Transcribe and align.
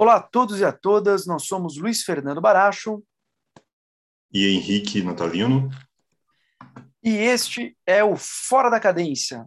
Olá 0.00 0.14
a 0.14 0.22
todos 0.22 0.60
e 0.60 0.64
a 0.64 0.70
todas, 0.70 1.26
nós 1.26 1.46
somos 1.46 1.76
Luiz 1.76 2.04
Fernando 2.04 2.40
Baracho 2.40 3.02
e 4.32 4.46
Henrique 4.46 5.02
Natalino. 5.02 5.68
E 7.02 7.16
este 7.16 7.76
é 7.84 8.04
o 8.04 8.16
Fora 8.16 8.70
da 8.70 8.78
Cadência. 8.78 9.44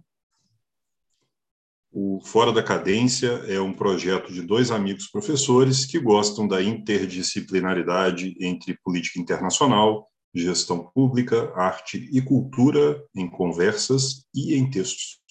O 1.89 2.19
Fora 2.25 2.51
da 2.51 2.61
Cadência 2.61 3.29
é 3.47 3.61
um 3.61 3.71
projeto 3.71 4.33
de 4.33 4.41
dois 4.41 4.71
amigos 4.71 5.07
professores 5.07 5.85
que 5.85 5.97
gostam 5.97 6.45
da 6.45 6.61
interdisciplinaridade 6.61 8.35
entre 8.41 8.77
política 8.83 9.21
internacional, 9.21 10.11
gestão 10.35 10.91
pública, 10.91 11.49
arte 11.55 12.09
e 12.11 12.21
cultura 12.21 13.01
em 13.15 13.29
conversas 13.29 14.25
e 14.35 14.55
em 14.55 14.69
textos. 14.69 15.21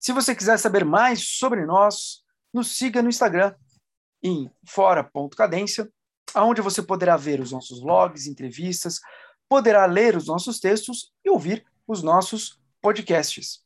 Se 0.00 0.10
você 0.10 0.34
quiser 0.34 0.56
saber 0.56 0.86
mais 0.86 1.36
sobre 1.36 1.66
nós, 1.66 2.24
nos 2.50 2.78
siga 2.78 3.02
no 3.02 3.10
Instagram 3.10 3.54
em 4.26 4.50
fora.cadência, 4.66 5.88
onde 6.34 6.60
você 6.60 6.82
poderá 6.82 7.16
ver 7.16 7.40
os 7.40 7.52
nossos 7.52 7.80
vlogs, 7.80 8.26
entrevistas, 8.26 9.00
poderá 9.48 9.86
ler 9.86 10.16
os 10.16 10.26
nossos 10.26 10.58
textos 10.58 11.12
e 11.24 11.30
ouvir 11.30 11.64
os 11.86 12.02
nossos 12.02 12.60
podcasts. 12.82 13.64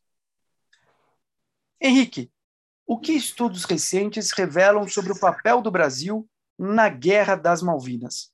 Henrique, 1.81 2.31
o 2.87 2.99
que 2.99 3.13
estudos 3.13 3.65
recentes 3.65 4.33
revelam 4.33 4.87
sobre 4.87 5.13
o 5.13 5.19
papel 5.19 5.63
do 5.63 5.71
Brasil 5.71 6.29
na 6.59 6.91
Guerra 6.91 7.37
das 7.37 7.63
Malvinas? 7.63 8.31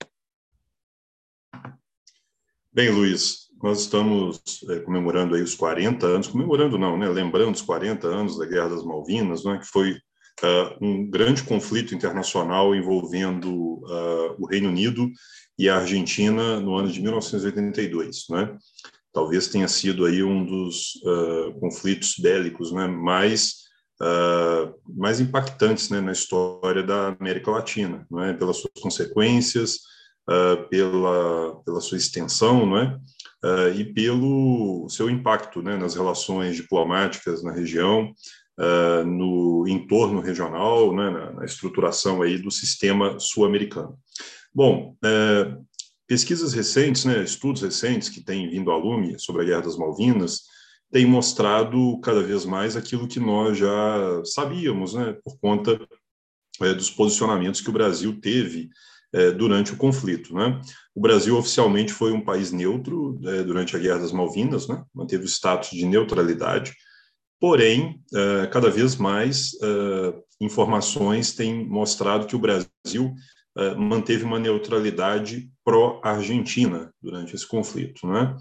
Bem, 2.72 2.90
Luiz, 2.90 3.48
nós 3.62 3.80
estamos 3.82 4.42
é, 4.68 4.80
comemorando 4.80 5.36
aí 5.36 5.42
os 5.42 5.54
40 5.54 6.04
anos, 6.06 6.26
comemorando 6.26 6.76
não, 6.76 6.98
né, 6.98 7.08
lembrando 7.08 7.54
os 7.54 7.62
40 7.62 8.06
anos 8.06 8.36
da 8.36 8.44
Guerra 8.44 8.70
das 8.70 8.84
Malvinas, 8.84 9.44
né, 9.44 9.58
que 9.58 9.66
foi 9.66 9.96
uh, 10.42 10.84
um 10.84 11.08
grande 11.08 11.42
conflito 11.42 11.94
internacional 11.94 12.74
envolvendo 12.74 13.52
uh, 13.52 14.36
o 14.38 14.46
Reino 14.46 14.68
Unido 14.68 15.10
e 15.58 15.68
a 15.68 15.78
Argentina 15.78 16.60
no 16.60 16.76
ano 16.76 16.90
de 16.90 17.00
1982, 17.00 18.26
né? 18.30 18.56
Talvez 19.12 19.48
tenha 19.48 19.66
sido 19.66 20.04
aí 20.04 20.22
um 20.22 20.44
dos 20.44 20.96
uh, 20.96 21.58
conflitos 21.58 22.16
bélicos, 22.18 22.72
né, 22.72 22.86
mais 22.86 23.66
mais 24.94 25.20
impactantes, 25.20 25.88
né, 25.88 26.02
na 26.02 26.12
história 26.12 26.82
da 26.82 27.16
América 27.18 27.50
Latina, 27.50 28.06
não 28.10 28.22
é? 28.22 28.34
Pelas 28.34 28.58
suas 28.58 28.74
consequências, 28.78 29.78
pela 30.68 31.62
pela 31.64 31.80
sua 31.80 31.96
extensão, 31.96 32.66
não 32.66 32.76
é? 32.76 33.00
e 33.74 33.84
pelo 33.86 34.86
seu 34.90 35.08
impacto, 35.08 35.62
né, 35.62 35.78
nas 35.78 35.94
relações 35.94 36.56
diplomáticas 36.56 37.42
na 37.42 37.52
região, 37.52 38.12
uh, 38.58 39.04
no 39.04 39.66
entorno 39.68 40.20
regional, 40.20 40.94
né, 40.94 41.10
na, 41.10 41.32
na, 41.32 41.44
estruturação 41.44 42.22
aí 42.22 42.38
do 42.38 42.50
sistema 42.50 43.18
sul-americano. 43.18 43.98
Bom, 44.54 44.96
uh, 45.04 45.66
pesquisas 46.06 46.52
recentes, 46.52 47.04
né, 47.04 47.22
estudos 47.22 47.62
recentes 47.62 48.08
que 48.08 48.22
têm 48.22 48.48
vindo 48.48 48.70
à 48.70 48.76
lume 48.76 49.18
sobre 49.18 49.42
a 49.42 49.44
Guerra 49.44 49.62
das 49.62 49.76
Malvinas, 49.76 50.42
têm 50.90 51.04
mostrado 51.04 51.98
cada 52.00 52.22
vez 52.22 52.44
mais 52.44 52.76
aquilo 52.76 53.08
que 53.08 53.20
nós 53.20 53.58
já 53.58 54.22
sabíamos, 54.24 54.94
né, 54.94 55.16
por 55.24 55.38
conta 55.38 55.78
é, 56.62 56.72
dos 56.72 56.90
posicionamentos 56.90 57.60
que 57.60 57.68
o 57.68 57.72
Brasil 57.72 58.18
teve 58.20 58.70
durante 59.38 59.72
o 59.72 59.76
conflito. 59.78 60.34
Né? 60.34 60.60
O 60.94 61.00
Brasil 61.00 61.38
oficialmente 61.38 61.90
foi 61.90 62.12
um 62.12 62.20
país 62.20 62.52
neutro 62.52 63.18
durante 63.46 63.74
a 63.74 63.78
Guerra 63.78 64.00
das 64.00 64.12
Malvinas, 64.12 64.68
né? 64.68 64.84
manteve 64.94 65.24
o 65.24 65.28
status 65.28 65.70
de 65.70 65.86
neutralidade, 65.86 66.74
Porém, 67.40 68.00
uh, 68.14 68.50
cada 68.50 68.70
vez 68.70 68.96
mais 68.96 69.52
uh, 69.54 70.22
informações 70.40 71.34
têm 71.34 71.66
mostrado 71.66 72.26
que 72.26 72.36
o 72.36 72.38
Brasil 72.38 73.14
uh, 73.56 73.78
manteve 73.78 74.24
uma 74.24 74.38
neutralidade 74.38 75.50
pró-Argentina 75.64 76.90
durante 77.02 77.34
esse 77.34 77.46
conflito, 77.46 78.06
né? 78.06 78.36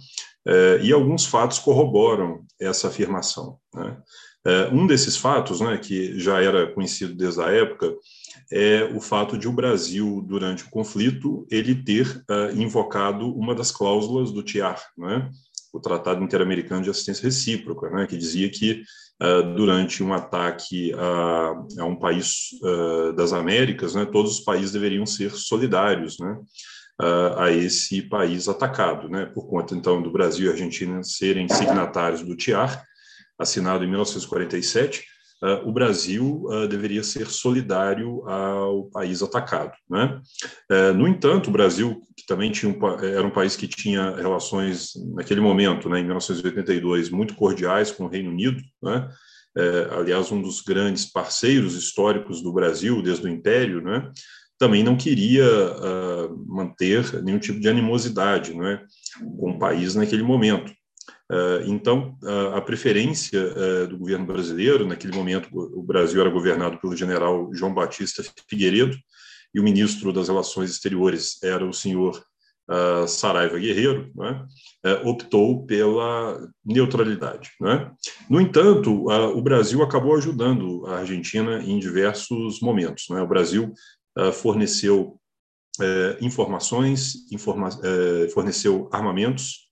e 0.83 0.93
alguns 0.93 1.25
fatos 1.25 1.57
corroboram 1.57 2.45
essa 2.61 2.87
afirmação. 2.87 3.57
Né? 3.73 3.97
um 4.71 4.85
desses 4.85 5.17
fatos, 5.17 5.59
né, 5.59 5.75
que 5.75 6.19
já 6.19 6.39
era 6.39 6.71
conhecido 6.71 7.15
desde 7.15 7.41
a 7.41 7.49
época, 7.49 7.91
é 8.51 8.83
o 8.95 9.01
fato 9.01 9.39
de 9.39 9.47
o 9.47 9.51
Brasil, 9.51 10.23
durante 10.27 10.63
o 10.63 10.69
conflito, 10.69 11.47
ele 11.49 11.73
ter 11.73 12.23
invocado 12.53 13.35
uma 13.35 13.55
das 13.55 13.71
cláusulas 13.71 14.31
do 14.31 14.43
TIAR, 14.43 14.79
né? 14.95 15.31
O 15.75 15.79
Tratado 15.79 16.23
Interamericano 16.23 16.81
de 16.81 16.89
Assistência 16.89 17.23
Recíproca, 17.23 17.89
né, 17.89 18.07
que 18.07 18.17
dizia 18.17 18.49
que 18.49 18.83
uh, 19.21 19.55
durante 19.55 20.03
um 20.03 20.13
ataque 20.13 20.93
a, 20.93 21.81
a 21.81 21.85
um 21.85 21.95
país 21.95 22.51
uh, 22.63 23.13
das 23.13 23.33
Américas, 23.33 23.95
né, 23.95 24.05
todos 24.05 24.39
os 24.39 24.39
países 24.39 24.71
deveriam 24.71 25.05
ser 25.05 25.31
solidários, 25.31 26.17
né, 26.19 26.37
uh, 27.01 27.39
a 27.39 27.51
esse 27.51 28.01
país 28.03 28.47
atacado, 28.47 29.09
né, 29.09 29.25
por 29.25 29.47
conta 29.47 29.75
então 29.75 30.01
do 30.01 30.11
Brasil 30.11 30.47
e 30.47 30.51
Argentina 30.51 31.03
serem 31.03 31.47
signatários 31.49 32.21
do 32.21 32.35
TIAR, 32.35 32.83
assinado 33.37 33.83
em 33.83 33.87
1947 33.87 35.01
uh, 35.01 35.14
o 35.65 35.71
Brasil 35.71 36.43
uh, 36.45 36.67
deveria 36.67 37.03
ser 37.03 37.27
solidário 37.27 38.27
ao 38.27 38.85
país 38.85 39.21
atacado. 39.21 39.73
Né? 39.89 40.21
Uh, 40.71 40.93
no 40.93 41.07
entanto, 41.07 41.49
o 41.49 41.53
Brasil, 41.53 42.01
que 42.15 42.25
também 42.25 42.51
tinha 42.51 42.71
um, 42.71 43.03
era 43.03 43.25
um 43.25 43.31
país 43.31 43.55
que 43.55 43.67
tinha 43.67 44.15
relações, 44.15 44.93
naquele 45.13 45.41
momento, 45.41 45.89
né, 45.89 45.99
em 45.99 46.03
1982, 46.03 47.09
muito 47.09 47.35
cordiais 47.35 47.91
com 47.91 48.05
o 48.05 48.09
Reino 48.09 48.31
Unido, 48.31 48.61
né? 48.81 49.09
aliás, 49.97 50.33
um 50.33 50.41
dos 50.41 50.59
grandes 50.59 51.05
parceiros 51.05 51.75
históricos 51.75 52.41
do 52.41 52.51
Brasil 52.51 53.01
desde 53.01 53.25
o 53.25 53.29
Império, 53.29 53.81
né? 53.81 54.11
também 54.59 54.83
não 54.83 54.97
queria 54.97 55.45
manter 56.45 57.23
nenhum 57.23 57.39
tipo 57.39 57.61
de 57.61 57.69
animosidade 57.69 58.53
né, 58.53 58.81
com 59.39 59.51
o 59.51 59.59
país 59.59 59.95
naquele 59.95 60.23
momento. 60.23 60.73
Eh, 61.31 61.63
então, 61.65 62.17
a 62.53 62.61
preferência 62.61 63.39
eh, 63.39 63.87
do 63.87 63.97
governo 63.97 64.25
brasileiro, 64.25 64.85
naquele 64.85 65.15
momento 65.15 65.49
o 65.51 65.81
Brasil 65.81 66.21
era 66.21 66.29
governado 66.29 66.77
pelo 66.79 66.95
general 66.95 67.49
João 67.53 67.73
Batista 67.73 68.23
Figueiredo, 68.47 68.95
e 69.53 69.59
o 69.59 69.63
ministro 69.63 70.11
das 70.11 70.27
Relações 70.27 70.69
Exteriores 70.69 71.41
era 71.41 71.65
o 71.65 71.71
senhor 71.71 72.21
uh, 72.69 73.07
Saraiva 73.07 73.57
Guerreiro, 73.57 74.11
né, 74.13 74.45
uh, 74.85 75.07
optou 75.07 75.65
pela 75.65 76.45
neutralidade. 76.63 77.51
Né. 77.61 77.89
No 78.29 78.41
entanto, 78.41 79.05
o 79.07 79.41
Brasil 79.41 79.81
acabou 79.81 80.13
ajudando 80.17 80.85
a 80.87 80.97
Argentina 80.97 81.63
em 81.63 81.79
diversos 81.79 82.59
momentos. 82.59 83.05
Né. 83.09 83.21
O 83.21 83.27
Brasil 83.27 83.73
forneceu 84.33 85.19
informações, 86.21 87.29
informa 87.31 87.69
forneceu 88.33 88.89
armamentos, 88.93 89.64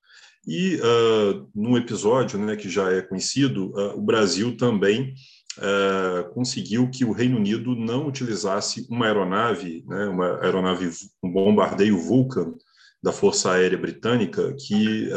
e 0.45 0.75
uh, 0.75 1.49
num 1.55 1.77
episódio 1.77 2.37
né, 2.37 2.55
que 2.55 2.69
já 2.69 2.91
é 2.91 3.01
conhecido, 3.01 3.71
uh, 3.71 3.97
o 3.97 4.01
Brasil 4.01 4.57
também 4.57 5.13
uh, 5.57 6.33
conseguiu 6.33 6.89
que 6.89 7.05
o 7.05 7.13
Reino 7.13 7.37
Unido 7.37 7.75
não 7.75 8.07
utilizasse 8.07 8.85
uma 8.89 9.05
aeronave, 9.05 9.83
né, 9.87 10.05
uma 10.07 10.41
aeronave, 10.41 10.89
um 11.23 11.31
bombardeio 11.31 11.97
Vulcan 11.97 12.53
da 13.01 13.11
Força 13.11 13.51
Aérea 13.51 13.77
Britânica, 13.77 14.55
que 14.65 15.09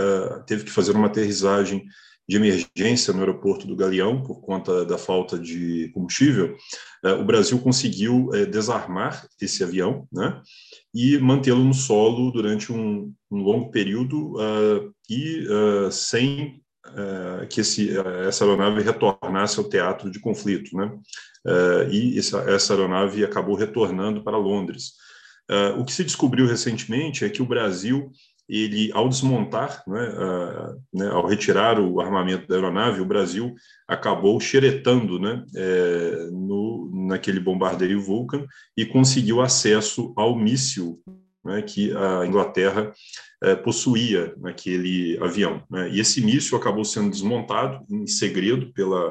teve 0.44 0.64
que 0.64 0.72
fazer 0.72 0.90
uma 0.90 1.06
aterrissagem 1.06 1.84
de 2.28 2.36
emergência 2.36 3.12
no 3.12 3.20
aeroporto 3.20 3.64
do 3.64 3.76
Galeão 3.76 4.24
por 4.24 4.40
conta 4.40 4.84
da 4.84 4.98
falta 4.98 5.38
de 5.38 5.88
combustível. 5.94 6.56
o 7.04 7.22
Brasil 7.22 7.60
conseguiu 7.60 8.28
desarmar 8.50 9.28
esse 9.40 9.62
avião, 9.62 10.08
né? 10.12 10.42
e 10.92 11.18
mantê-lo 11.18 11.62
no 11.62 11.74
solo 11.74 12.32
durante 12.32 12.72
um, 12.72 13.12
um 13.30 13.42
longo 13.42 13.70
período 13.70 14.32
uh, 14.32 14.95
e 15.08 15.46
uh, 15.48 15.90
sem 15.90 16.60
uh, 16.86 17.46
que 17.48 17.60
esse, 17.60 17.96
essa 18.26 18.44
aeronave 18.44 18.82
retornasse 18.82 19.58
ao 19.58 19.68
teatro 19.68 20.10
de 20.10 20.20
conflito. 20.20 20.76
Né? 20.76 20.90
e 21.92 22.18
essa, 22.18 22.38
essa, 22.50 22.72
aeronave 22.74 23.24
acabou 23.24 23.54
retornando 23.54 24.24
para 24.24 24.36
Londres. 24.36 24.94
o 25.78 25.84
que 25.84 25.92
se 25.92 26.02
descobriu 26.02 26.44
recentemente 26.44 27.24
é 27.24 27.30
que 27.30 27.40
o 27.40 27.46
Brasil 27.46 28.10
ele, 28.48 28.90
ao 28.92 29.08
desmontar, 29.08 29.82
né, 29.86 30.08
uh, 30.08 30.80
né, 30.94 31.08
ao 31.08 31.26
retirar 31.26 31.80
o 31.80 32.00
armamento 32.00 32.46
da 32.46 32.54
aeronave, 32.54 33.00
o 33.00 33.06
Brasil 33.06 33.54
acabou 33.88 34.38
xeretando 34.40 35.18
né, 35.18 35.44
é, 35.54 36.28
no, 36.30 36.90
naquele 37.08 37.40
bombardeio 37.40 38.00
Vulcan 38.00 38.46
e 38.76 38.86
conseguiu 38.86 39.40
acesso 39.40 40.12
ao 40.16 40.36
míssil 40.36 41.00
né, 41.46 41.62
que 41.62 41.96
a 41.96 42.26
Inglaterra 42.26 42.92
é, 43.42 43.54
possuía 43.54 44.34
naquele 44.38 45.18
avião. 45.22 45.62
Né, 45.70 45.90
e 45.90 46.00
esse 46.00 46.20
míssil 46.20 46.58
acabou 46.58 46.84
sendo 46.84 47.10
desmontado 47.10 47.84
em 47.90 48.06
segredo 48.06 48.72
pela, 48.72 49.10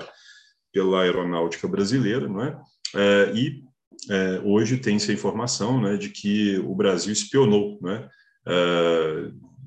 pela 0.72 1.02
aeronáutica 1.02 1.68
brasileira, 1.68 2.28
não 2.28 2.44
é? 2.44 2.58
é 2.96 3.32
e 3.34 3.64
é, 4.10 4.42
hoje 4.44 4.78
tem-se 4.78 5.10
a 5.10 5.14
informação 5.14 5.82
né, 5.82 5.98
de 5.98 6.10
que 6.10 6.60
o 6.60 6.76
Brasil 6.76 7.12
espionou 7.12 7.80
né, 7.82 8.08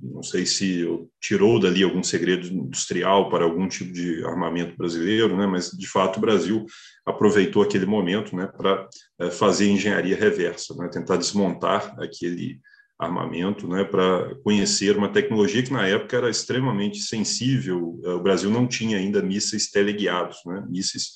não 0.03 0.23
sei 0.23 0.47
se 0.47 0.87
tirou 1.21 1.59
dali 1.59 1.83
algum 1.83 2.03
segredo 2.03 2.47
industrial 2.47 3.29
para 3.29 3.45
algum 3.45 3.69
tipo 3.69 3.93
de 3.93 4.25
armamento 4.25 4.77
brasileiro, 4.77 5.37
né, 5.37 5.47
mas 5.47 5.71
de 5.71 5.87
fato 5.87 6.19
o 6.19 6.21
Brasil 6.21 6.65
aproveitou 7.05 7.62
aquele 7.62 7.87
momento 7.87 8.37
né, 8.37 8.47
para 8.47 8.89
é, 9.21 9.31
fazer 9.31 9.69
engenharia 9.69 10.17
reversa, 10.17 10.75
né, 10.77 10.89
tentar 10.89 11.17
desmontar 11.17 11.95
aquele 12.00 12.61
armamento, 12.99 13.69
né, 13.69 13.85
para 13.85 14.35
conhecer 14.43 14.97
uma 14.97 15.12
tecnologia 15.12 15.62
que 15.62 15.73
na 15.73 15.87
época 15.87 16.17
era 16.17 16.29
extremamente 16.29 16.99
sensível. 16.99 18.01
O 18.05 18.21
Brasil 18.21 18.51
não 18.51 18.67
tinha 18.67 18.99
ainda 18.99 19.23
mísseis 19.23 19.71
teleguiados, 19.71 20.39
né, 20.44 20.65
mísseis 20.69 21.12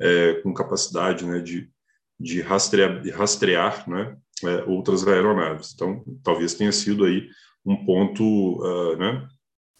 é, 0.00 0.34
com 0.42 0.52
capacidade 0.52 1.24
né, 1.24 1.40
de, 1.40 1.70
de 2.20 2.40
rastrear, 2.42 3.02
rastrear 3.14 3.88
né, 3.88 4.16
outras 4.66 5.06
aeronaves. 5.06 5.72
Então, 5.74 6.04
talvez 6.22 6.54
tenha 6.54 6.72
sido 6.72 7.04
aí 7.04 7.28
um 7.64 7.84
ponto 7.84 8.24
uh, 8.24 8.96
né, 8.96 9.26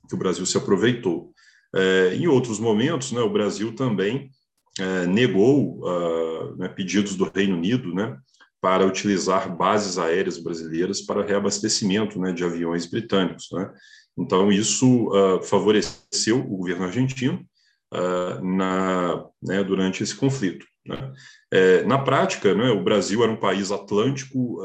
que 0.08 0.14
o 0.14 0.19
Brasil 0.19 0.44
se 0.46 0.56
aproveitou. 0.56 1.32
É, 1.75 2.14
em 2.14 2.26
outros 2.26 2.58
momentos, 2.58 3.12
né, 3.12 3.20
o 3.20 3.32
Brasil 3.32 3.75
também 3.75 4.31
é, 4.79 5.06
negou 5.06 5.81
uh, 5.81 6.56
né, 6.56 6.69
pedidos 6.69 7.17
do 7.17 7.31
Reino 7.34 7.56
Unido 7.56 7.94
né, 7.94 8.17
para 8.61 8.87
utilizar 8.87 9.55
bases 9.55 9.99
aéreas 9.99 10.38
brasileiras 10.38 11.00
para 11.00 11.25
reabastecimento 11.25 12.20
né, 12.20 12.32
de 12.32 12.44
aviões 12.44 12.87
britânicos. 12.87 13.49
Né? 13.52 13.70
Então, 14.19 14.52
isso 14.52 15.08
uh, 15.08 15.43
favoreceu 15.43 16.40
o 16.40 16.56
governo 16.58 16.84
argentino 16.84 17.44
na, 18.43 19.23
né, 19.43 19.62
durante 19.62 20.02
esse 20.02 20.17
conflito. 20.17 20.64
Né? 20.87 21.12
É, 21.52 21.82
na 21.84 21.99
prática, 21.99 22.55
né, 22.55 22.70
o 22.70 22.82
Brasil 22.82 23.23
era 23.23 23.31
um 23.31 23.37
país 23.37 23.70
atlântico 23.70 24.62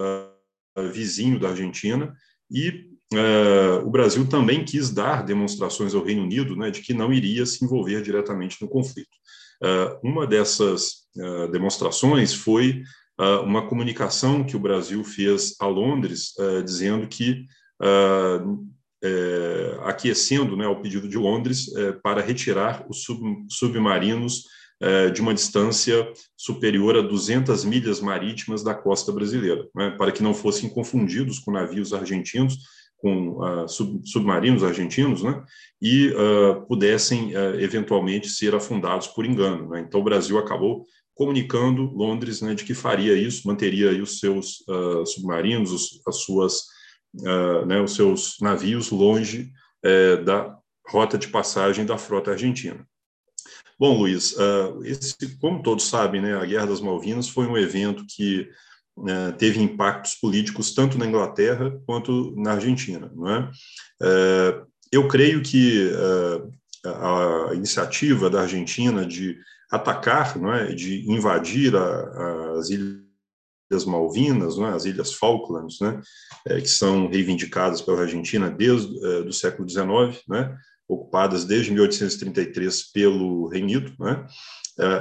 vizinho 0.93 1.37
da 1.37 1.49
Argentina 1.49 2.15
e 2.49 2.87
Uh, 3.13 3.85
o 3.85 3.89
Brasil 3.89 4.27
também 4.27 4.65
quis 4.65 4.89
dar 4.89 5.23
demonstrações 5.23 5.95
ao 5.95 6.03
Reino 6.03 6.23
Unido 6.23 6.57
né, 6.57 6.69
de 6.69 6.81
que 6.81 6.93
não 6.93 7.13
iria 7.13 7.45
se 7.45 7.63
envolver 7.63 8.01
diretamente 8.01 8.61
no 8.61 8.67
conflito. 8.67 9.15
Uh, 9.63 10.07
uma 10.07 10.27
dessas 10.27 11.07
uh, 11.15 11.47
demonstrações 11.49 12.33
foi 12.33 12.83
uma 13.45 13.67
comunicação 13.67 14.43
que 14.43 14.55
o 14.55 14.59
Brasil 14.59 15.03
fez 15.03 15.55
a 15.59 15.65
Londres, 15.65 16.33
dizendo 16.63 17.07
que, 17.07 17.45
aquecendo 19.83 20.55
né, 20.55 20.67
ao 20.67 20.79
pedido 20.79 21.09
de 21.09 21.17
Londres, 21.17 21.65
para 22.03 22.21
retirar 22.21 22.85
os 22.87 23.01
sub, 23.01 23.19
submarinos 23.49 24.43
de 25.15 25.19
uma 25.19 25.33
distância 25.33 26.07
superior 26.37 26.95
a 26.95 27.01
200 27.01 27.65
milhas 27.65 27.99
marítimas 27.99 28.63
da 28.63 28.75
costa 28.75 29.11
brasileira, 29.11 29.67
né, 29.75 29.95
para 29.97 30.11
que 30.11 30.21
não 30.21 30.35
fossem 30.35 30.69
confundidos 30.69 31.39
com 31.39 31.51
navios 31.51 31.93
argentinos 31.93 32.55
com 32.97 33.39
uh, 33.39 33.67
sub, 33.67 34.01
submarinos 34.05 34.63
argentinos, 34.63 35.21
né, 35.21 35.43
e 35.81 36.09
uh, 36.09 36.65
pudessem 36.67 37.35
uh, 37.35 37.59
eventualmente 37.59 38.27
ser 38.27 38.55
afundados 38.55 39.07
por 39.07 39.25
engano. 39.25 39.69
Né? 39.69 39.81
Então, 39.81 40.01
o 40.01 40.03
Brasil 40.03 40.37
acabou 40.37 40.85
comunicando 41.13 41.91
Londres 41.93 42.41
né, 42.41 42.53
de 42.53 42.63
que 42.63 42.73
faria 42.73 43.13
isso, 43.13 43.47
manteria 43.47 43.91
os 44.03 44.19
seus 44.19 44.63
submarinos, 45.07 45.71
os, 45.71 45.99
as 46.07 46.17
suas, 46.17 46.65
né, 47.65 47.81
os 47.81 47.95
seus 47.95 48.37
navios 48.39 48.91
longe 48.91 49.51
eh, 49.83 50.17
da 50.17 50.55
rota 50.87 51.17
de 51.17 51.27
passagem 51.29 51.87
da 51.87 51.97
frota 51.97 52.29
argentina. 52.29 52.87
Bom, 53.79 53.97
Luiz, 53.97 54.35
esse, 54.83 55.39
como 55.39 55.63
todos 55.63 55.85
sabem, 55.85 56.21
né, 56.21 56.35
a 56.35 56.45
Guerra 56.45 56.67
das 56.67 56.81
Malvinas 56.81 57.27
foi 57.27 57.47
um 57.47 57.57
evento 57.57 58.05
que 58.07 58.47
né, 58.97 59.31
teve 59.37 59.61
impactos 59.61 60.15
políticos 60.15 60.73
tanto 60.73 60.97
na 60.97 61.05
Inglaterra 61.05 61.79
quanto 61.85 62.33
na 62.35 62.53
Argentina. 62.53 63.11
Não 63.15 63.29
é? 63.29 63.51
é 64.01 64.61
eu 64.91 65.07
creio 65.07 65.41
que 65.43 65.91
é, 65.91 66.89
a, 66.89 67.53
iniciativa 67.53 68.29
da 68.29 68.41
Argentina 68.41 69.05
de 69.05 69.37
atacar, 69.71 70.37
não 70.37 70.53
é, 70.53 70.73
de 70.73 71.09
invadir 71.09 71.75
a, 71.75 72.57
as 72.57 72.69
ilhas 72.69 73.85
Malvinas, 73.85 74.57
não 74.57 74.67
é, 74.67 74.73
as 74.73 74.85
ilhas 74.85 75.13
Falklands, 75.13 75.79
né, 75.81 75.99
é, 76.47 76.61
que 76.61 76.69
são 76.69 77.07
reivindicadas 77.07 77.81
pela 77.81 78.01
Argentina 78.01 78.49
desde 78.49 79.05
é, 79.05 79.23
do 79.23 79.33
século 79.33 79.67
XIX, 79.67 80.23
né, 80.27 80.57
ocupadas 80.87 81.43
desde 81.43 81.71
1833 81.71 82.91
pelo 82.91 83.49
Reino 83.49 83.67
Unido, 83.67 83.93
né, 83.99 84.25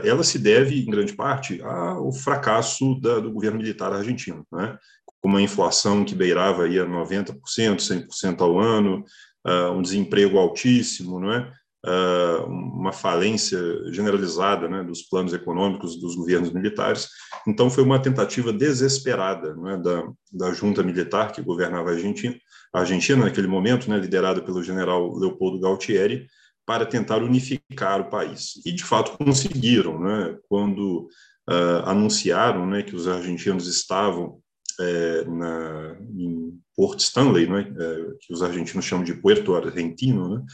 ela 0.04 0.22
se 0.22 0.38
deve, 0.38 0.80
em 0.80 0.90
grande 0.90 1.14
parte, 1.14 1.60
ao 1.62 2.10
fracasso 2.12 2.98
da, 3.00 3.20
do 3.20 3.30
governo 3.30 3.58
militar 3.58 3.92
argentino, 3.92 4.46
né? 4.50 4.78
com 5.26 5.28
uma 5.28 5.42
inflação 5.42 6.04
que 6.04 6.14
beirava 6.14 6.64
aí 6.64 6.78
a 6.78 6.86
90%, 6.86 7.34
100% 7.44 8.40
ao 8.40 8.60
ano, 8.60 9.04
uh, 9.44 9.72
um 9.72 9.82
desemprego 9.82 10.38
altíssimo, 10.38 11.18
não 11.18 11.32
é? 11.32 11.52
Uh, 11.84 12.46
uma 12.46 12.92
falência 12.92 13.58
generalizada 13.92 14.68
né, 14.68 14.82
dos 14.82 15.02
planos 15.02 15.32
econômicos 15.32 16.00
dos 16.00 16.16
governos 16.16 16.52
militares. 16.52 17.08
Então, 17.46 17.68
foi 17.68 17.84
uma 17.84 18.00
tentativa 18.00 18.52
desesperada 18.52 19.54
é, 19.68 19.76
da, 19.76 20.04
da 20.32 20.52
junta 20.52 20.82
militar 20.82 21.30
que 21.30 21.42
governava 21.42 21.90
a 21.90 21.92
Argentina, 21.92 22.34
a 22.72 22.80
Argentina 22.80 23.24
naquele 23.24 23.46
momento, 23.46 23.88
né, 23.88 23.98
liderada 23.98 24.42
pelo 24.42 24.62
general 24.62 25.16
Leopoldo 25.16 25.60
Galtieri, 25.60 26.26
para 26.66 26.84
tentar 26.84 27.22
unificar 27.22 28.00
o 28.00 28.10
país. 28.10 28.60
E, 28.66 28.72
de 28.72 28.84
fato, 28.84 29.16
conseguiram, 29.16 30.00
né? 30.00 30.36
quando 30.48 31.08
uh, 31.48 31.86
anunciaram 31.88 32.66
né, 32.66 32.82
que 32.82 32.96
os 32.96 33.06
argentinos 33.06 33.68
estavam 33.68 34.40
é, 34.80 35.24
na, 35.24 35.96
em 36.00 36.58
Port 36.76 37.00
Stanley, 37.00 37.48
né, 37.48 37.60
é, 37.78 37.96
que 38.20 38.32
os 38.32 38.42
argentinos 38.42 38.84
chamam 38.84 39.04
de 39.04 39.14
Puerto 39.14 39.54
Argentino, 39.54 40.28
né, 40.28 40.44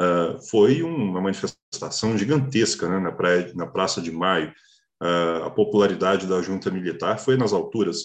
uh, 0.00 0.50
foi 0.50 0.82
uma 0.82 1.20
manifestação 1.20 2.16
gigantesca 2.16 2.88
né, 2.88 2.98
na, 2.98 3.12
praia, 3.12 3.52
na 3.54 3.66
Praça 3.66 4.00
de 4.00 4.10
Maio. 4.10 4.52
Uh, 5.02 5.44
a 5.44 5.50
popularidade 5.50 6.26
da 6.26 6.42
junta 6.42 6.70
militar 6.70 7.18
foi 7.18 7.36
nas 7.36 7.54
alturas. 7.54 8.00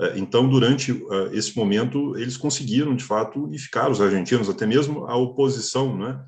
Uh, 0.00 0.16
então, 0.16 0.48
durante 0.48 1.00
esse 1.32 1.56
momento, 1.56 2.16
eles 2.16 2.36
conseguiram, 2.36 2.96
de 2.96 3.04
fato, 3.04 3.44
unificar 3.44 3.90
os 3.90 4.00
argentinos, 4.00 4.48
até 4.48 4.66
mesmo 4.66 5.06
a 5.06 5.16
oposição, 5.16 5.96
né, 5.96 6.20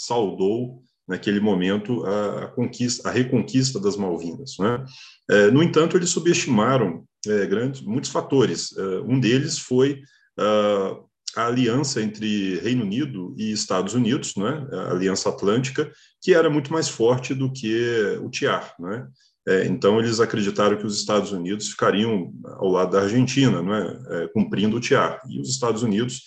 saudou 0.00 0.82
naquele 1.06 1.40
momento 1.40 2.04
a, 2.06 2.46
conquista, 2.48 3.08
a 3.08 3.12
reconquista 3.12 3.78
das 3.78 3.96
Malvinas. 3.96 4.56
Né? 4.58 4.84
É, 5.28 5.50
no 5.50 5.62
entanto, 5.62 5.96
eles 5.96 6.10
subestimaram 6.10 7.04
é, 7.26 7.46
grandes, 7.46 7.82
muitos 7.82 8.10
fatores. 8.10 8.74
É, 8.76 8.82
um 9.00 9.20
deles 9.20 9.58
foi 9.58 10.00
a, 10.38 10.96
aliança 11.36 12.00
entre 12.00 12.58
Reino 12.60 12.84
Unido 12.84 13.34
e 13.36 13.52
Estados 13.52 13.94
Unidos, 13.94 14.34
né? 14.36 14.66
a 14.72 14.92
Aliança 14.92 15.28
Atlântica, 15.28 15.92
que 16.22 16.34
era 16.34 16.48
muito 16.48 16.72
mais 16.72 16.88
forte 16.88 17.34
do 17.34 17.52
que 17.52 18.18
o 18.22 18.30
TIAR. 18.30 18.74
Né? 18.78 19.06
É, 19.46 19.66
então, 19.66 19.98
eles 19.98 20.20
acreditaram 20.20 20.78
que 20.78 20.86
os 20.86 20.98
Estados 20.98 21.32
Unidos 21.32 21.68
ficariam 21.68 22.32
ao 22.56 22.68
lado 22.68 22.92
da 22.92 23.02
Argentina, 23.02 23.62
né? 23.62 24.28
Cumprindo 24.32 24.76
o 24.76 24.80
TIAR. 24.80 25.20
E 25.28 25.40
os 25.40 25.48
Estados 25.48 25.82
Unidos 25.82 26.22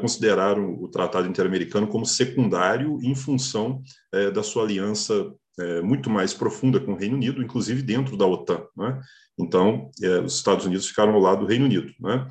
consideraram 0.00 0.74
o 0.80 0.88
Tratado 0.88 1.28
Interamericano 1.28 1.86
como 1.86 2.06
secundário 2.06 2.98
em 3.02 3.14
função 3.14 3.82
é, 4.12 4.30
da 4.30 4.42
sua 4.42 4.62
aliança 4.62 5.32
é, 5.58 5.82
muito 5.82 6.08
mais 6.08 6.32
profunda 6.32 6.80
com 6.80 6.92
o 6.92 6.96
Reino 6.96 7.16
Unido, 7.16 7.42
inclusive 7.42 7.82
dentro 7.82 8.16
da 8.16 8.26
OTAN. 8.26 8.62
Né? 8.76 9.00
Então, 9.38 9.90
os 10.24 10.36
Estados 10.36 10.64
Unidos 10.64 10.86
ficaram 10.86 11.14
ao 11.14 11.20
lado 11.20 11.40
do 11.40 11.46
Reino 11.46 11.64
Unido. 11.64 11.92
Né? 12.00 12.26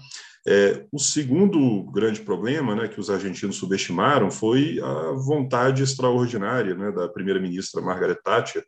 o 0.92 1.00
segundo 1.00 1.84
grande 1.92 2.20
problema 2.20 2.76
né, 2.76 2.90
que 2.90 3.00
os 3.00 3.10
argentinos 3.10 3.56
subestimaram 3.56 4.30
foi 4.30 4.78
a 4.82 5.12
vontade 5.14 5.82
extraordinária 5.82 6.76
né, 6.76 6.92
da 6.92 7.08
primeira-ministra 7.08 7.82
Margaret 7.82 8.20
Thatcher 8.22 8.62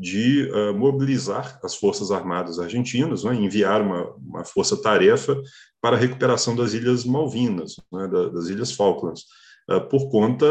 de 0.00 0.50
uh, 0.50 0.74
mobilizar 0.74 1.60
as 1.62 1.76
Forças 1.76 2.10
Armadas 2.10 2.58
Argentinas, 2.58 3.22
né, 3.24 3.34
enviar 3.34 3.82
uma, 3.82 4.10
uma 4.14 4.44
força-tarefa 4.44 5.36
para 5.80 5.96
a 5.96 5.98
recuperação 5.98 6.54
das 6.54 6.74
Ilhas 6.74 7.04
Malvinas, 7.04 7.76
né, 7.92 8.08
das 8.08 8.48
Ilhas 8.48 8.72
Falklands, 8.72 9.24
uh, 9.70 9.80
por 9.88 10.10
conta 10.10 10.46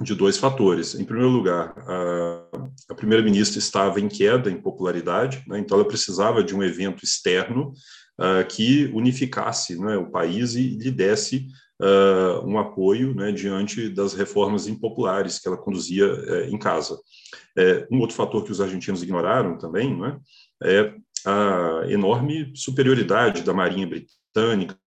de 0.00 0.14
dois 0.14 0.36
fatores. 0.36 0.94
Em 0.94 1.04
primeiro 1.04 1.30
lugar, 1.30 1.74
a, 1.78 2.42
a 2.90 2.94
primeira-ministra 2.94 3.58
estava 3.58 4.00
em 4.00 4.08
queda 4.08 4.50
em 4.50 4.60
popularidade, 4.60 5.42
né, 5.46 5.58
então 5.58 5.78
ela 5.78 5.88
precisava 5.88 6.44
de 6.44 6.54
um 6.54 6.62
evento 6.62 7.04
externo 7.04 7.72
uh, 8.18 8.46
que 8.48 8.90
unificasse 8.94 9.80
né, 9.80 9.96
o 9.96 10.10
país 10.10 10.54
e 10.54 10.76
lhe 10.76 10.90
desse 10.90 11.46
uh, 11.80 12.46
um 12.46 12.58
apoio 12.58 13.14
né, 13.14 13.32
diante 13.32 13.88
das 13.88 14.14
reformas 14.14 14.66
impopulares 14.66 15.38
que 15.38 15.48
ela 15.48 15.56
conduzia 15.56 16.12
uh, 16.12 16.44
em 16.44 16.58
casa. 16.58 16.98
É, 17.56 17.86
um 17.90 18.00
outro 18.00 18.16
fator 18.16 18.44
que 18.44 18.52
os 18.52 18.60
argentinos 18.60 19.02
ignoraram 19.02 19.56
também 19.56 19.96
né, 19.98 20.18
é 20.62 20.92
a 21.24 21.84
enorme 21.88 22.52
superioridade 22.54 23.42
da 23.42 23.52
Marinha 23.52 23.86
Britânica, 23.86 24.12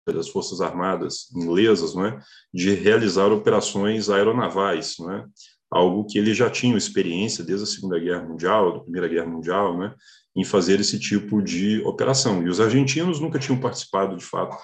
das 0.06 0.28
Forças 0.28 0.60
Armadas 0.60 1.30
inglesas, 1.34 1.94
né, 1.94 2.20
de 2.52 2.74
realizar 2.74 3.32
operações 3.32 4.10
aeronavais. 4.10 4.96
Né, 4.98 5.24
algo 5.70 6.06
que 6.06 6.18
eles 6.18 6.36
já 6.36 6.48
tinham 6.48 6.78
experiência 6.78 7.44
desde 7.44 7.64
a 7.64 7.66
Segunda 7.66 7.98
Guerra 7.98 8.22
Mundial, 8.22 8.72
da 8.72 8.80
Primeira 8.80 9.08
Guerra 9.08 9.26
Mundial, 9.26 9.76
né, 9.76 9.94
em 10.34 10.44
fazer 10.44 10.80
esse 10.80 10.98
tipo 10.98 11.42
de 11.42 11.82
operação. 11.84 12.42
E 12.42 12.48
os 12.48 12.60
argentinos 12.60 13.20
nunca 13.20 13.38
tinham 13.38 13.60
participado, 13.60 14.16
de 14.16 14.24
fato, 14.24 14.56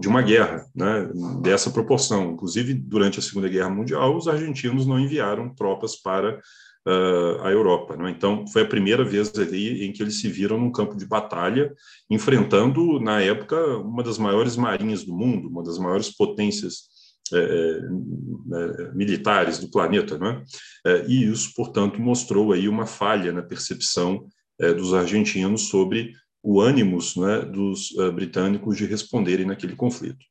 de 0.00 0.08
uma 0.08 0.22
guerra 0.22 0.64
né, 0.74 1.08
dessa 1.42 1.70
proporção. 1.70 2.32
Inclusive, 2.32 2.74
durante 2.74 3.18
a 3.18 3.22
Segunda 3.22 3.48
Guerra 3.48 3.70
Mundial, 3.70 4.16
os 4.16 4.26
argentinos 4.26 4.86
não 4.86 4.98
enviaram 4.98 5.54
tropas 5.54 5.96
para 5.96 6.40
uh, 6.86 7.42
a 7.42 7.50
Europa. 7.50 7.96
Né? 7.96 8.10
Então, 8.10 8.46
foi 8.46 8.62
a 8.62 8.68
primeira 8.68 9.04
vez 9.04 9.32
ali 9.38 9.84
em 9.84 9.92
que 9.92 10.02
eles 10.02 10.20
se 10.20 10.28
viram 10.28 10.58
num 10.58 10.72
campo 10.72 10.96
de 10.96 11.06
batalha, 11.06 11.72
enfrentando, 12.10 13.00
na 13.00 13.20
época, 13.20 13.56
uma 13.78 14.02
das 14.02 14.18
maiores 14.18 14.56
marinhas 14.56 15.04
do 15.04 15.14
mundo, 15.14 15.48
uma 15.48 15.62
das 15.62 15.78
maiores 15.78 16.14
potências 16.14 16.88
é, 17.32 17.38
é, 17.38 18.94
militares 18.94 19.58
do 19.58 19.70
planeta, 19.70 20.16
né? 20.18 20.42
É, 20.86 21.04
e 21.06 21.30
isso, 21.30 21.52
portanto, 21.54 22.00
mostrou 22.00 22.52
aí 22.52 22.68
uma 22.68 22.86
falha 22.86 23.32
na 23.32 23.42
percepção 23.42 24.26
dos 24.76 24.92
argentinos 24.92 25.68
sobre 25.68 26.14
o 26.42 26.60
ânimos 26.60 27.16
né, 27.16 27.40
dos 27.40 27.90
uh, 27.92 28.12
britânicos 28.12 28.76
de 28.76 28.86
responderem 28.86 29.46
naquele 29.46 29.74
conflito. 29.74 30.24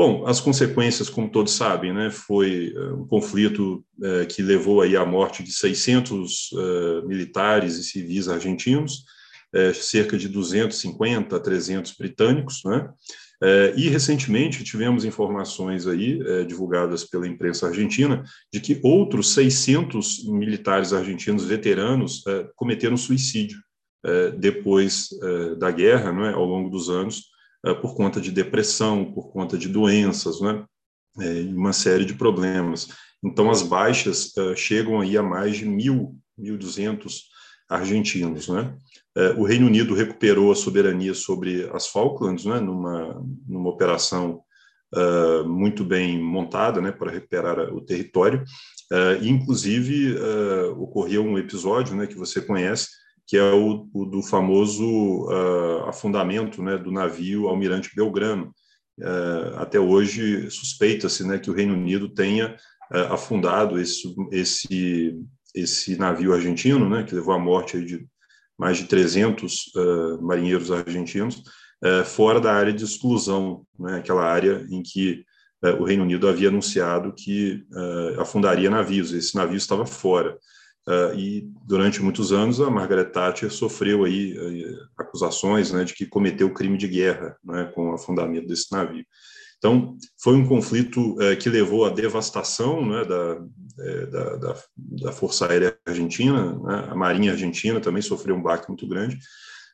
Bom, 0.00 0.26
as 0.26 0.40
consequências, 0.40 1.10
como 1.10 1.28
todos 1.28 1.52
sabem, 1.52 1.92
né, 1.92 2.10
foi 2.10 2.72
um 2.94 3.06
conflito 3.06 3.84
uh, 3.98 4.26
que 4.26 4.40
levou 4.40 4.80
aí 4.80 4.96
à 4.96 5.04
morte 5.04 5.42
de 5.42 5.52
600 5.52 6.52
uh, 6.52 7.06
militares 7.06 7.76
e 7.76 7.84
civis 7.84 8.26
argentinos, 8.26 9.04
cerca 9.74 10.16
de 10.16 10.26
250 10.26 11.36
a 11.36 11.38
300 11.38 11.94
britânicos, 11.98 12.62
né, 12.64 12.88
e 13.76 13.90
recentemente 13.90 14.64
tivemos 14.64 15.04
informações 15.04 15.86
aí 15.86 16.46
divulgadas 16.46 17.04
pela 17.04 17.26
imprensa 17.26 17.66
argentina 17.66 18.22
de 18.50 18.60
que 18.60 18.80
outros 18.82 19.34
600 19.34 20.24
militares 20.28 20.92
argentinos 20.92 21.44
veteranos 21.44 22.22
cometeram 22.54 22.96
suicídio 22.96 23.58
depois 24.38 25.08
da 25.58 25.72
guerra, 25.72 26.12
não 26.12 26.24
é, 26.24 26.32
ao 26.32 26.44
longo 26.44 26.70
dos 26.70 26.88
anos, 26.88 27.24
por 27.80 27.94
conta 27.94 28.20
de 28.20 28.30
depressão, 28.30 29.12
por 29.12 29.30
conta 29.30 29.58
de 29.58 29.68
doenças, 29.68 30.40
não 30.40 30.66
é, 31.20 31.40
uma 31.54 31.72
série 31.72 32.04
de 32.04 32.14
problemas. 32.14 32.88
Então 33.22 33.50
as 33.50 33.62
baixas 33.62 34.32
chegam 34.56 35.00
aí 35.00 35.18
a 35.18 35.22
mais 35.22 35.56
de 35.56 35.66
mil, 35.66 36.16
1.200 36.38 37.20
argentinos, 37.68 38.48
né? 38.48 38.74
É, 39.16 39.30
o 39.30 39.42
Reino 39.42 39.66
Unido 39.66 39.94
recuperou 39.94 40.52
a 40.52 40.56
soberania 40.56 41.14
sobre 41.14 41.68
as 41.72 41.88
Falklands, 41.88 42.44
né, 42.44 42.60
numa, 42.60 43.20
numa 43.46 43.68
operação 43.68 44.40
uh, 44.94 45.48
muito 45.48 45.84
bem 45.84 46.20
montada 46.22 46.80
né, 46.80 46.92
para 46.92 47.10
recuperar 47.10 47.58
o 47.74 47.80
território. 47.80 48.44
Uh, 48.92 49.24
inclusive, 49.24 50.14
uh, 50.14 50.80
ocorreu 50.80 51.24
um 51.24 51.38
episódio 51.38 51.94
né, 51.96 52.06
que 52.06 52.16
você 52.16 52.40
conhece, 52.40 52.88
que 53.30 53.36
é 53.36 53.52
o, 53.52 53.88
o 53.94 54.04
do 54.04 54.22
famoso 54.24 55.28
afundamento 55.86 56.60
né, 56.60 56.76
do 56.76 56.90
navio 56.90 57.46
Almirante 57.46 57.94
Belgrano. 57.94 58.52
até 59.56 59.78
hoje, 59.78 60.50
suspeita-se 60.50 61.24
né, 61.24 61.38
que 61.38 61.48
o 61.48 61.54
Reino 61.54 61.74
Unido 61.74 62.08
tenha 62.08 62.56
afundado 63.08 63.80
esse, 63.80 64.12
esse, 64.32 65.16
esse 65.54 65.96
navio 65.96 66.32
argentino, 66.32 66.90
né, 66.90 67.04
que 67.04 67.14
levou 67.14 67.32
à 67.32 67.38
morte 67.38 67.80
de 67.84 68.04
mais 68.60 68.76
de 68.76 68.84
300 68.84 69.72
uh, 69.74 69.80
eh, 69.80 70.20
marinheiros 70.20 70.70
argentinos, 70.70 71.42
uh, 71.82 72.04
fora 72.04 72.38
da 72.38 72.52
área 72.52 72.74
de 72.74 72.84
exclusão, 72.84 73.64
né, 73.78 73.96
aquela 73.96 74.22
área 74.22 74.66
em 74.68 74.82
que 74.82 75.24
uh, 75.64 75.80
o 75.80 75.84
Reino 75.84 76.02
Unido 76.02 76.28
havia 76.28 76.48
anunciado 76.48 77.14
que 77.16 77.64
afundaria 78.18 78.68
navios. 78.68 79.14
Esse 79.14 79.34
navio 79.34 79.56
estava 79.56 79.86
fora. 79.86 80.36
E 81.16 81.48
durante 81.66 82.02
muitos 82.02 82.32
anos 82.32 82.60
a 82.60 82.70
Margaret 82.70 83.10
Thatcher 83.10 83.50
sofreu 83.50 84.04
aí 84.04 84.34
acusações 84.98 85.72
né, 85.72 85.84
de 85.84 85.94
que 85.94 86.06
cometeu 86.06 86.52
crime 86.52 86.76
de 86.76 86.88
guerra 86.88 87.36
né, 87.44 87.70
com 87.74 87.90
o 87.90 87.94
afundamento 87.94 88.48
desse 88.48 88.72
navio. 88.72 89.04
Então, 89.58 89.96
foi 90.20 90.34
um 90.34 90.46
conflito 90.46 91.16
que 91.40 91.50
levou 91.50 91.84
à 91.84 91.90
devastação 91.90 92.84
né, 92.84 93.04
da, 93.04 93.38
é, 93.82 94.06
da, 94.06 94.36
da, 94.36 94.56
da, 94.76 95.12
Força 95.12 95.46
Aérea 95.46 95.76
Argentina, 95.86 96.58
né? 96.58 96.88
a 96.90 96.94
Marinha 96.94 97.32
Argentina 97.32 97.80
também 97.80 98.02
sofreu 98.02 98.34
um 98.34 98.42
baque 98.42 98.68
muito 98.68 98.86
grande. 98.86 99.16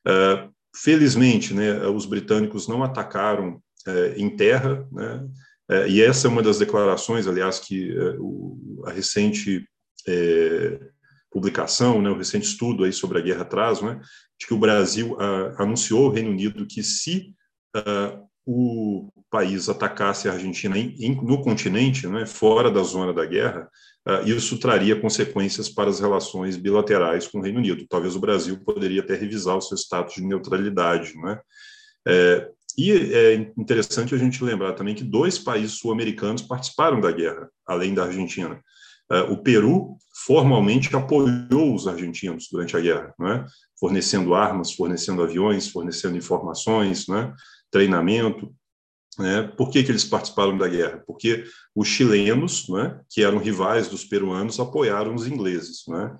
Uh, 0.06 0.48
felizmente, 0.74 1.52
né, 1.52 1.84
os 1.88 2.06
britânicos 2.06 2.68
não 2.68 2.84
atacaram 2.84 3.60
uh, 3.88 4.12
em 4.16 4.30
terra, 4.36 4.86
né, 4.92 5.26
uh, 5.70 5.88
e 5.88 6.00
essa 6.02 6.28
é 6.28 6.30
uma 6.30 6.42
das 6.42 6.58
declarações, 6.58 7.26
aliás, 7.26 7.58
que 7.58 7.92
o, 8.20 8.84
a 8.86 8.92
recente 8.92 9.66
publicação, 11.30 12.00
né, 12.00 12.10
o 12.10 12.16
recente 12.16 12.46
estudo 12.46 12.84
aí 12.84 12.92
sobre 12.92 13.18
a 13.18 13.22
guerra 13.22 13.44
traz, 13.44 13.80
né, 13.82 14.00
de 14.38 14.46
que 14.46 14.54
o 14.54 14.58
Brasil 14.58 15.16
anunciou 15.58 16.06
ao 16.06 16.12
Reino 16.12 16.30
Unido 16.30 16.66
que 16.66 16.82
se 16.82 17.34
o 18.46 19.10
país 19.28 19.68
atacasse 19.68 20.28
a 20.28 20.32
Argentina 20.32 20.78
em, 20.78 20.94
em, 21.00 21.14
no 21.16 21.42
continente, 21.42 22.06
né, 22.06 22.24
fora 22.24 22.70
da 22.70 22.82
zona 22.82 23.12
da 23.12 23.26
guerra, 23.26 23.68
uh, 24.08 24.28
isso 24.28 24.58
traria 24.58 25.00
consequências 25.00 25.68
para 25.68 25.90
as 25.90 25.98
relações 25.98 26.56
bilaterais 26.56 27.26
com 27.26 27.38
o 27.38 27.42
Reino 27.42 27.58
Unido. 27.58 27.84
Talvez 27.88 28.14
o 28.14 28.20
Brasil 28.20 28.56
poderia 28.64 29.02
até 29.02 29.16
revisar 29.16 29.56
o 29.56 29.60
seu 29.60 29.76
status 29.76 30.14
de 30.14 30.22
neutralidade. 30.22 31.16
Né? 31.16 31.40
É, 32.06 32.48
e 32.78 32.92
é 32.92 33.34
interessante 33.58 34.14
a 34.14 34.18
gente 34.18 34.44
lembrar 34.44 34.74
também 34.74 34.94
que 34.94 35.02
dois 35.02 35.38
países 35.38 35.78
sul-americanos 35.78 36.42
participaram 36.42 37.00
da 37.00 37.10
guerra, 37.10 37.48
além 37.66 37.94
da 37.94 38.04
Argentina. 38.04 38.60
Uh, 39.10 39.32
o 39.32 39.38
Peru 39.38 39.96
formalmente 40.24 40.94
apoiou 40.96 41.74
os 41.74 41.86
argentinos 41.86 42.48
durante 42.50 42.76
a 42.76 42.80
guerra, 42.80 43.14
né? 43.18 43.44
fornecendo 43.78 44.34
armas, 44.34 44.72
fornecendo 44.72 45.22
aviões, 45.22 45.68
fornecendo 45.68 46.16
informações, 46.16 47.06
né? 47.06 47.32
treinamento. 47.70 48.52
Né? 49.18 49.42
Por 49.42 49.70
que, 49.70 49.82
que 49.82 49.90
eles 49.90 50.04
participaram 50.04 50.56
da 50.56 50.68
guerra? 50.68 51.02
Porque 51.06 51.44
os 51.74 51.88
chilenos, 51.88 52.68
né, 52.68 53.00
que 53.08 53.22
eram 53.22 53.38
rivais 53.38 53.88
dos 53.88 54.04
peruanos, 54.04 54.60
apoiaram 54.60 55.14
os 55.14 55.26
ingleses, 55.26 55.84
né, 55.88 56.14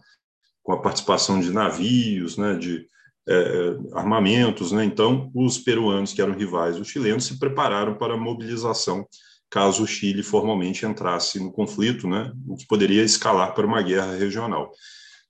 com 0.62 0.72
a 0.72 0.80
participação 0.80 1.38
de 1.38 1.50
navios, 1.50 2.38
né, 2.38 2.54
de 2.54 2.88
é, 3.28 3.76
armamentos. 3.92 4.72
Né? 4.72 4.84
Então, 4.84 5.30
os 5.34 5.58
peruanos, 5.58 6.12
que 6.12 6.22
eram 6.22 6.34
rivais 6.34 6.76
dos 6.76 6.88
chilenos, 6.88 7.24
se 7.26 7.38
prepararam 7.38 7.96
para 7.98 8.14
a 8.14 8.18
mobilização 8.18 9.06
caso 9.50 9.84
o 9.84 9.86
Chile 9.86 10.22
formalmente 10.22 10.84
entrasse 10.84 11.38
no 11.38 11.52
conflito, 11.52 12.08
né, 12.08 12.32
o 12.46 12.56
que 12.56 12.66
poderia 12.66 13.02
escalar 13.02 13.54
para 13.54 13.66
uma 13.66 13.82
guerra 13.82 14.16
regional. 14.16 14.70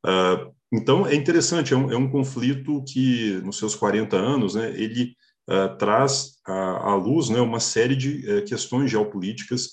Uh, 0.05 0.55
então, 0.73 1.07
é 1.07 1.15
interessante, 1.15 1.73
é 1.73 1.77
um, 1.77 1.93
é 1.93 1.97
um, 1.97 2.11
conflito 2.11 2.83
que, 2.85 3.41
nos 3.45 3.59
seus 3.59 3.75
40 3.75 4.17
anos, 4.17 4.55
né, 4.55 4.71
ele 4.77 5.15
uh, 5.49 5.77
traz 5.79 6.39
à, 6.47 6.91
à 6.91 6.95
luz 6.95 7.29
né, 7.29 7.41
uma 7.41 7.61
série 7.61 7.95
de 7.95 8.29
uh, 8.29 8.45
questões 8.45 8.91
geopolíticas 8.91 9.67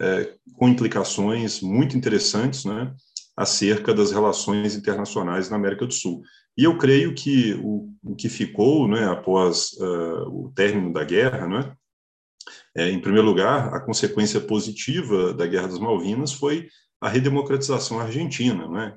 uh, 0.00 0.54
com 0.54 0.68
implicações 0.68 1.60
muito 1.60 1.96
interessantes 1.96 2.64
né, 2.64 2.92
acerca 3.36 3.94
das 3.94 4.10
relações 4.10 4.74
internacionais 4.74 5.48
na 5.48 5.56
América 5.56 5.86
do 5.86 5.94
Sul. 5.94 6.22
E 6.58 6.64
eu 6.64 6.76
creio 6.76 7.14
que 7.14 7.54
o, 7.62 7.88
o 8.02 8.16
que 8.16 8.28
ficou 8.28 8.88
né, 8.88 9.06
após 9.06 9.70
o 10.26 10.52
término 10.54 10.92
da 10.92 11.04
guerra, 11.04 11.46
né, 11.46 11.72
é, 12.76 12.88
em 12.88 13.00
primeiro 13.00 13.26
lugar, 13.26 13.74
a 13.74 13.80
consequência 13.80 14.40
positiva 14.40 15.34
da 15.34 15.46
Guerra 15.46 15.68
das 15.68 15.78
Malvinas 15.78 16.32
foi 16.32 16.68
a 17.00 17.08
redemocratização 17.08 17.98
argentina. 17.98 18.68
Né? 18.68 18.96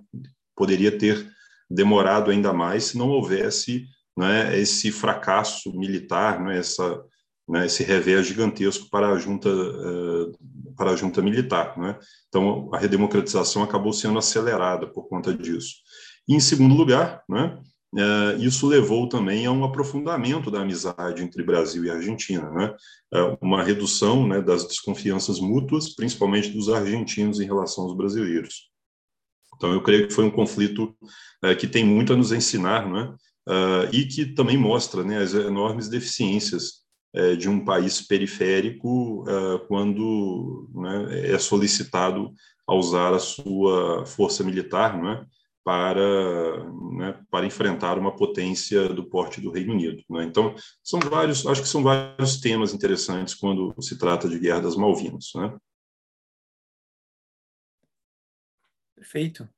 Poderia 0.56 0.96
ter 0.96 1.28
demorado 1.70 2.30
ainda 2.30 2.54
mais 2.54 2.86
se 2.86 2.98
não 2.98 3.10
houvesse 3.10 3.88
né, 4.18 4.60
esse 4.60 4.92
fracasso 4.92 5.76
militar, 5.76 6.40
né, 6.40 6.60
essa, 6.60 7.04
né, 7.50 7.66
esse 7.66 7.84
revés 7.84 8.28
gigantesco 8.28 8.90
para 8.92 9.10
a 9.10 9.18
junta, 9.18 9.50
uh, 9.50 10.32
para 10.76 10.92
a 10.92 10.96
junta 10.96 11.22
militar. 11.22 11.78
Né? 11.78 11.98
Então, 12.28 12.70
a 12.74 12.78
redemocratização 12.78 13.64
acabou 13.64 13.92
sendo 13.92 14.20
acelerada 14.20 14.86
por 14.86 15.08
conta 15.08 15.34
disso. 15.34 15.78
E, 16.28 16.36
em 16.36 16.40
segundo 16.40 16.76
lugar, 16.76 17.24
né, 17.28 17.58
uh, 17.94 18.38
isso 18.40 18.68
levou 18.68 19.08
também 19.08 19.46
a 19.46 19.52
um 19.52 19.64
aprofundamento 19.64 20.50
da 20.50 20.62
amizade 20.62 21.24
entre 21.24 21.44
Brasil 21.44 21.86
e 21.86 21.90
Argentina, 21.90 22.50
né? 22.52 22.76
Uh, 23.14 23.38
uma 23.42 23.64
redução 23.64 24.28
né, 24.28 24.42
das 24.42 24.68
desconfianças 24.68 25.40
mútuas, 25.40 25.96
principalmente 25.96 26.50
dos 26.50 26.70
argentinos 26.70 27.40
em 27.40 27.46
relação 27.46 27.86
aos 27.86 27.96
brasileiros. 27.96 28.72
Então, 29.56 29.72
eu 29.72 29.82
creio 29.82 30.08
que 30.08 30.14
foi 30.14 30.26
um 30.26 30.32
conflito 30.32 30.94
que 31.60 31.68
tem 31.68 31.86
muito 31.86 32.12
a 32.12 32.18
nos 32.18 32.32
ensinar, 32.32 32.92
né? 32.92 33.16
e 33.94 34.04
que 34.06 34.26
também 34.26 34.58
mostra 34.58 35.04
né, 35.04 35.20
as 35.20 35.34
enormes 35.34 35.88
deficiências 35.88 36.82
de 37.38 37.48
um 37.48 37.64
país 37.64 38.02
periférico 38.02 39.24
quando 39.68 40.68
né, 40.74 41.30
é 41.30 41.38
solicitado 41.38 42.34
a 42.68 42.74
usar 42.74 43.14
a 43.14 43.20
sua 43.20 44.06
força 44.06 44.44
militar 44.44 45.02
né, 45.02 45.24
para, 45.64 46.70
né, 46.98 47.26
para 47.32 47.46
enfrentar 47.46 47.98
uma 47.98 48.16
potência 48.16 48.90
do 48.90 49.10
porte 49.10 49.40
do 49.40 49.52
Reino 49.52 49.74
Unido. 49.74 50.04
Né? 50.10 50.26
Então, 50.26 50.56
são 50.84 51.00
vários, 51.00 51.46
acho 51.46 51.62
que 51.62 51.68
são 51.68 51.82
vários 51.82 52.40
temas 52.40 52.74
interessantes 52.74 53.34
quando 53.34 53.74
se 53.82 53.98
trata 53.98 54.28
de 54.28 54.40
Guerra 54.40 54.62
das 54.62 54.76
Malvinas. 54.76 55.32
Né? 55.36 55.58
Perfeito. 58.96 59.50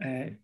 É, 0.00 0.36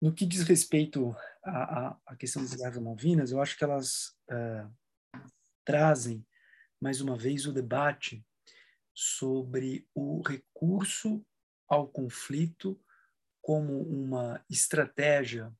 no 0.00 0.12
que 0.12 0.26
diz 0.26 0.42
respeito 0.42 1.14
à, 1.44 1.96
à 2.06 2.16
questão 2.16 2.42
das 2.42 2.54
guerras 2.54 2.78
Malvinas, 2.78 3.30
eu 3.30 3.40
acho 3.40 3.56
que 3.56 3.64
elas 3.64 4.16
uh, 4.30 4.70
trazem, 5.64 6.26
mais 6.80 7.00
uma 7.00 7.16
vez, 7.16 7.46
o 7.46 7.52
debate 7.52 8.24
sobre 8.92 9.88
o 9.94 10.20
recurso 10.20 11.24
ao 11.68 11.88
conflito 11.88 12.78
como 13.44 13.82
uma 13.82 14.42
estratégia 14.48 15.54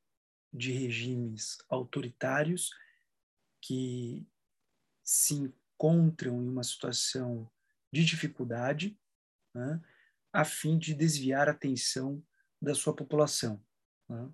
de 0.51 0.73
regimes 0.73 1.59
autoritários 1.69 2.71
que 3.61 4.27
se 5.03 5.35
encontram 5.35 6.43
em 6.43 6.49
uma 6.49 6.63
situação 6.65 7.47
de 7.93 8.03
dificuldade, 8.03 8.99
né, 9.55 9.83
a 10.33 10.47
fim 10.47 10.79
de 10.79 10.95
desviar 10.95 11.47
a 11.47 11.53
atenção 11.53 12.25
da 12.61 12.75
sua 12.75 12.97
população. 12.97 13.63
Né? 14.09 14.31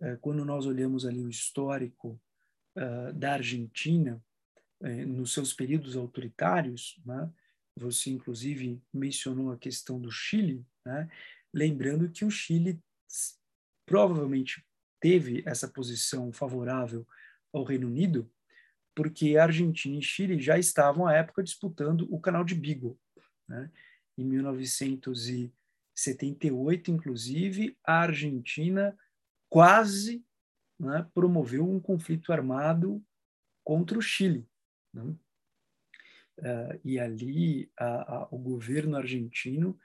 É, 0.00 0.16
quando 0.18 0.44
nós 0.44 0.64
olhamos 0.64 1.04
ali 1.04 1.24
o 1.24 1.28
histórico 1.28 2.20
uh, 2.76 3.12
da 3.12 3.32
Argentina, 3.32 4.24
uh, 4.80 5.06
nos 5.08 5.32
seus 5.32 5.52
períodos 5.52 5.96
autoritários, 5.96 7.00
né? 7.04 7.28
você 7.74 8.10
inclusive 8.10 8.80
mencionou 8.94 9.50
a 9.50 9.58
questão 9.58 10.00
do 10.00 10.12
Chile, 10.12 10.64
né? 10.84 11.10
Lembrando 11.52 12.10
que 12.10 12.24
o 12.24 12.30
Chile 12.30 12.80
provavelmente 13.86 14.64
teve 15.00 15.42
essa 15.46 15.68
posição 15.68 16.32
favorável 16.32 17.06
ao 17.52 17.62
Reino 17.64 17.86
Unido, 17.86 18.28
porque 18.94 19.36
Argentina 19.36 19.98
e 19.98 20.02
Chile 20.02 20.40
já 20.40 20.58
estavam 20.58 21.06
à 21.06 21.14
época 21.14 21.42
disputando 21.42 22.06
o 22.10 22.18
Canal 22.20 22.44
de 22.44 22.54
Beagle. 22.54 22.98
Né? 23.48 23.70
Em 24.16 24.24
1978, 24.24 26.90
inclusive, 26.90 27.76
a 27.84 28.00
Argentina 28.00 28.98
quase 29.48 30.24
né, 30.78 31.08
promoveu 31.14 31.68
um 31.68 31.80
conflito 31.80 32.32
armado 32.32 33.04
contra 33.64 33.98
o 33.98 34.02
Chile. 34.02 34.48
Né? 34.92 35.16
Uh, 36.38 36.80
e 36.84 37.00
ali 37.00 37.68
a, 37.76 38.16
a, 38.16 38.28
o 38.30 38.38
governo 38.38 38.96
argentino 38.96 39.76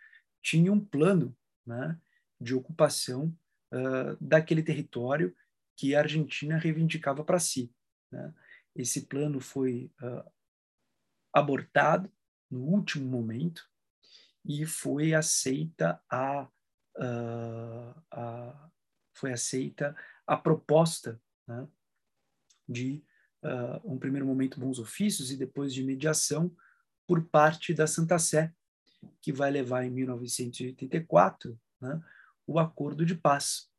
tinha 0.41 0.71
um 0.71 0.79
plano 0.79 1.35
né, 1.65 1.99
de 2.39 2.53
ocupação 2.53 3.35
uh, 3.73 4.17
daquele 4.19 4.63
território 4.63 5.35
que 5.75 5.95
a 5.95 5.99
Argentina 5.99 6.57
reivindicava 6.57 7.23
para 7.23 7.39
si. 7.39 7.73
Né? 8.11 8.33
Esse 8.75 9.05
plano 9.05 9.39
foi 9.39 9.91
uh, 10.01 10.31
abortado 11.31 12.11
no 12.49 12.61
último 12.61 13.05
momento 13.05 13.67
e 14.45 14.65
foi 14.65 15.13
aceita 15.13 16.01
a, 16.09 16.47
a 18.11 18.69
foi 19.15 19.31
aceita 19.31 19.95
a 20.27 20.35
proposta 20.35 21.19
né, 21.47 21.67
de 22.67 23.03
um 23.83 23.97
primeiro 23.97 24.25
momento 24.25 24.59
bons 24.59 24.79
ofícios 24.79 25.31
e 25.31 25.37
depois 25.37 25.73
de 25.73 25.83
mediação 25.83 26.53
por 27.07 27.25
parte 27.25 27.73
da 27.73 27.85
Santa 27.87 28.17
Sé, 28.17 28.53
que 29.21 29.31
vai 29.31 29.51
levar 29.51 29.85
em 29.85 29.91
1984 29.91 31.59
né, 31.81 32.01
o 32.47 32.59
acordo 32.59 33.05
de 33.05 33.15
paz. 33.15 33.69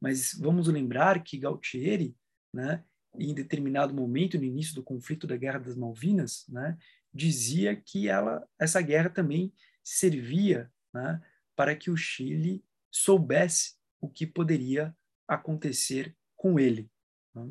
Mas 0.00 0.34
vamos 0.34 0.68
lembrar 0.68 1.22
que 1.22 1.38
Galtieri, 1.38 2.16
né, 2.52 2.84
em 3.14 3.34
determinado 3.34 3.94
momento, 3.94 4.38
no 4.38 4.44
início 4.44 4.74
do 4.74 4.82
conflito 4.82 5.26
da 5.26 5.36
Guerra 5.36 5.58
das 5.58 5.76
Malvinas, 5.76 6.46
né, 6.48 6.78
dizia 7.12 7.74
que 7.76 8.08
ela, 8.08 8.46
essa 8.58 8.80
guerra 8.80 9.10
também 9.10 9.52
servia 9.82 10.72
né, 10.94 11.20
para 11.56 11.74
que 11.74 11.90
o 11.90 11.96
Chile 11.96 12.64
soubesse 12.90 13.74
o 14.00 14.08
que 14.08 14.26
poderia 14.26 14.96
acontecer 15.28 16.16
com 16.36 16.58
ele. 16.58 16.90
Né? 17.34 17.50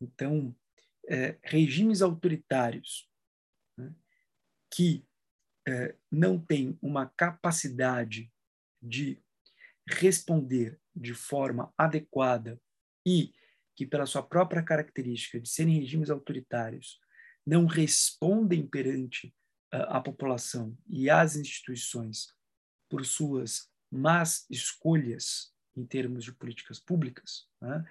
Então, 0.00 0.54
é, 1.08 1.38
regimes 1.42 2.00
autoritários 2.02 3.08
né, 3.76 3.92
que 4.72 5.04
é, 5.70 5.96
não 6.10 6.38
têm 6.38 6.76
uma 6.82 7.06
capacidade 7.06 8.30
de 8.82 9.22
responder 9.88 10.80
de 10.94 11.14
forma 11.14 11.72
adequada 11.78 12.60
e 13.06 13.32
que, 13.76 13.86
pela 13.86 14.04
sua 14.04 14.22
própria 14.22 14.62
característica 14.62 15.40
de 15.40 15.48
serem 15.48 15.78
regimes 15.78 16.10
autoritários, 16.10 17.00
não 17.46 17.66
respondem 17.66 18.66
perante 18.66 19.34
a, 19.72 19.98
a 19.98 20.00
população 20.00 20.76
e 20.88 21.08
as 21.08 21.36
instituições 21.36 22.34
por 22.88 23.06
suas 23.06 23.70
más 23.90 24.44
escolhas 24.50 25.54
em 25.76 25.86
termos 25.86 26.24
de 26.24 26.32
políticas 26.32 26.80
públicas, 26.80 27.48
né, 27.60 27.84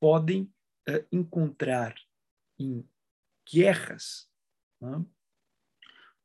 podem 0.00 0.44
uh, 0.88 1.06
encontrar 1.12 1.94
em 2.58 2.88
guerras 3.50 4.28
né, 4.80 5.04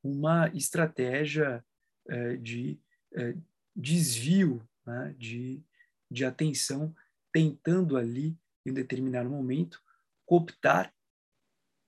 uma 0.03 0.49
estratégia 0.49 1.63
uh, 2.07 2.37
de 2.37 2.79
uh, 3.13 3.41
desvio 3.75 4.67
né, 4.85 5.15
de, 5.17 5.63
de 6.11 6.25
atenção, 6.25 6.95
tentando 7.31 7.97
ali, 7.97 8.37
em 8.65 8.73
determinado 8.73 9.29
momento, 9.29 9.81
cooptar 10.25 10.93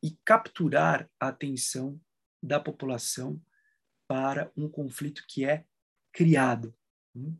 e 0.03 0.11
capturar 0.23 1.09
a 1.19 1.29
atenção 1.29 1.99
da 2.41 2.59
população 2.59 3.41
para 4.07 4.51
um 4.55 4.69
conflito 4.69 5.25
que 5.27 5.45
é 5.45 5.65
criado. 6.11 6.73
Hum? 7.15 7.35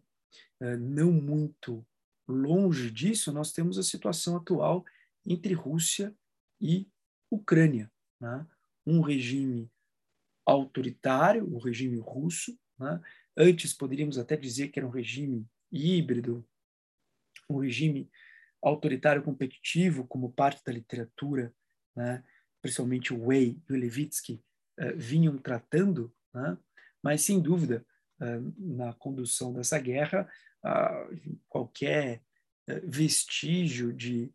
É, 0.59 0.75
não 0.77 1.11
muito 1.11 1.85
longe 2.27 2.89
disso, 2.89 3.31
nós 3.31 3.51
temos 3.51 3.77
a 3.77 3.83
situação 3.83 4.37
atual 4.37 4.83
entre 5.25 5.53
Rússia 5.53 6.15
e 6.59 6.89
Ucrânia. 7.29 7.91
Né? 8.19 8.45
Um 8.85 9.01
regime 9.01 9.69
autoritário, 10.45 11.45
o 11.53 11.57
regime 11.57 11.97
russo, 11.97 12.57
né? 12.79 13.01
Antes 13.37 13.73
poderíamos 13.73 14.17
até 14.17 14.37
dizer 14.37 14.69
que 14.69 14.79
era 14.79 14.87
um 14.87 14.91
regime 14.91 15.45
híbrido, 15.71 16.47
um 17.49 17.57
regime 17.57 18.09
autoritário 18.61 19.21
competitivo, 19.21 20.07
como 20.07 20.31
parte 20.31 20.63
da 20.63 20.71
literatura, 20.71 21.53
né? 21.95 22.23
principalmente 22.61 23.13
o 23.13 23.25
Way 23.27 23.61
e 23.69 23.73
o 23.73 23.75
Levitsky 23.75 24.41
uh, 24.79 24.95
vinham 24.95 25.37
tratando, 25.37 26.13
né? 26.33 26.57
mas 27.03 27.21
sem 27.21 27.41
dúvida, 27.41 27.85
uh, 28.21 28.53
na 28.57 28.93
condução 28.93 29.53
dessa 29.53 29.79
guerra, 29.79 30.29
qualquer 31.47 32.23
vestígio 32.85 33.93
de 33.93 34.33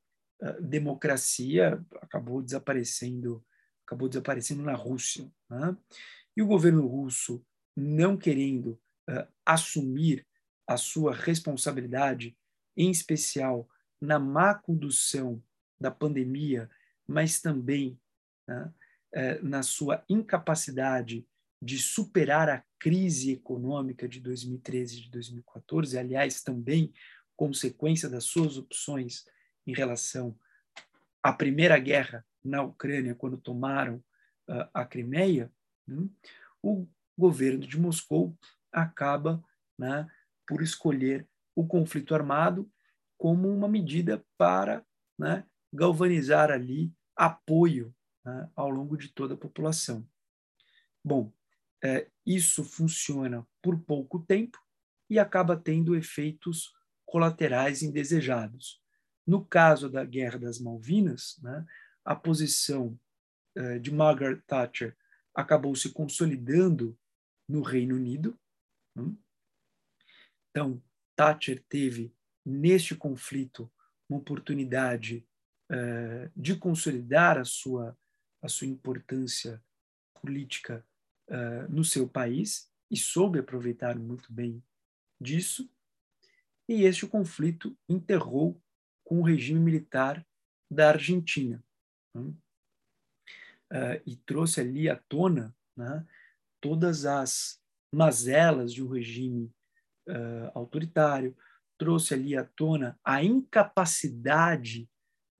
democracia 0.60 1.84
acabou 2.00 2.40
desaparecendo, 2.40 3.44
acabou 3.90 4.08
desaparecendo 4.08 4.62
na 4.62 4.74
Rússia. 4.74 5.28
Né? 5.48 5.76
E 6.36 6.42
o 6.42 6.46
governo 6.46 6.86
russo, 6.86 7.44
não 7.76 8.16
querendo 8.16 8.80
uh, 9.08 9.26
assumir 9.44 10.24
a 10.64 10.76
sua 10.76 11.12
responsabilidade, 11.12 12.36
em 12.76 12.88
especial 12.88 13.68
na 14.00 14.16
má 14.18 14.54
condução 14.54 15.42
da 15.80 15.90
pandemia, 15.90 16.70
mas 17.06 17.40
também 17.40 17.98
né, 18.46 18.72
uh, 19.16 19.44
na 19.44 19.64
sua 19.64 20.04
incapacidade 20.08 21.26
de 21.60 21.76
superar 21.76 22.48
a 22.48 22.64
crise 22.78 23.32
econômica 23.32 24.08
de 24.08 24.20
2013 24.20 24.98
e 24.98 25.00
de 25.02 25.10
2014, 25.10 25.98
aliás, 25.98 26.42
também 26.42 26.92
consequência 27.36 28.08
das 28.08 28.24
suas 28.24 28.56
opções 28.56 29.26
em 29.66 29.74
relação 29.74 30.38
à 31.22 31.32
Primeira 31.32 31.78
Guerra 31.78 32.24
na 32.44 32.62
Ucrânia, 32.62 33.14
quando 33.14 33.36
tomaram 33.36 33.96
uh, 34.48 34.68
a 34.72 34.84
Crimeia, 34.84 35.52
né, 35.86 36.08
o 36.62 36.86
governo 37.16 37.66
de 37.66 37.78
Moscou 37.78 38.36
acaba 38.72 39.42
né, 39.78 40.08
por 40.46 40.62
escolher 40.62 41.26
o 41.54 41.66
conflito 41.66 42.14
armado 42.14 42.70
como 43.18 43.48
uma 43.48 43.68
medida 43.68 44.24
para 44.38 44.84
né, 45.18 45.44
galvanizar 45.72 46.50
ali 46.50 46.92
apoio 47.14 47.94
né, 48.24 48.50
ao 48.56 48.70
longo 48.70 48.96
de 48.96 49.08
toda 49.08 49.34
a 49.34 49.36
população. 49.36 50.06
Bom, 51.04 51.32
é, 51.82 52.08
isso 52.24 52.64
funciona 52.64 53.46
por 53.62 53.78
pouco 53.80 54.20
tempo 54.20 54.58
e 55.08 55.18
acaba 55.18 55.56
tendo 55.56 55.96
efeitos 55.96 56.72
colaterais 57.04 57.82
indesejados. 57.82 58.80
No 59.26 59.44
caso 59.44 59.90
da 59.90 60.04
Guerra 60.04 60.38
das 60.38 60.58
Malvinas, 60.58 61.38
né, 61.42 61.64
a 62.10 62.16
posição 62.16 62.98
é, 63.54 63.78
de 63.78 63.92
Margaret 63.92 64.40
Thatcher 64.44 64.96
acabou 65.32 65.76
se 65.76 65.90
consolidando 65.90 66.98
no 67.48 67.62
Reino 67.62 67.94
Unido. 67.94 68.36
Né? 68.96 69.14
Então, 70.50 70.82
Thatcher 71.14 71.62
teve, 71.68 72.12
neste 72.44 72.96
conflito, 72.96 73.72
uma 74.08 74.18
oportunidade 74.18 75.24
uh, 75.70 76.28
de 76.34 76.56
consolidar 76.56 77.38
a 77.38 77.44
sua, 77.44 77.96
a 78.42 78.48
sua 78.48 78.66
importância 78.66 79.62
política 80.20 80.84
uh, 81.28 81.72
no 81.72 81.84
seu 81.84 82.08
país 82.08 82.68
e 82.90 82.96
soube 82.96 83.38
aproveitar 83.38 83.96
muito 83.96 84.32
bem 84.32 84.60
disso. 85.20 85.70
e 86.68 86.82
este 86.82 87.06
conflito 87.06 87.78
enterrou 87.88 88.60
com 89.04 89.20
o 89.20 89.24
regime 89.24 89.60
militar 89.60 90.26
da 90.68 90.88
Argentina. 90.88 91.62
Né? 92.14 92.22
Uh, 93.72 94.02
e 94.04 94.16
trouxe 94.16 94.60
ali 94.60 94.88
à 94.88 94.96
tona 94.96 95.54
né, 95.76 96.04
todas 96.60 97.06
as 97.06 97.60
mazelas 97.92 98.72
de 98.72 98.82
um 98.82 98.88
regime 98.88 99.52
uh, 100.08 100.50
autoritário, 100.54 101.36
trouxe 101.78 102.14
ali 102.14 102.36
à 102.36 102.44
tona 102.44 102.98
a 103.04 103.22
incapacidade 103.22 104.88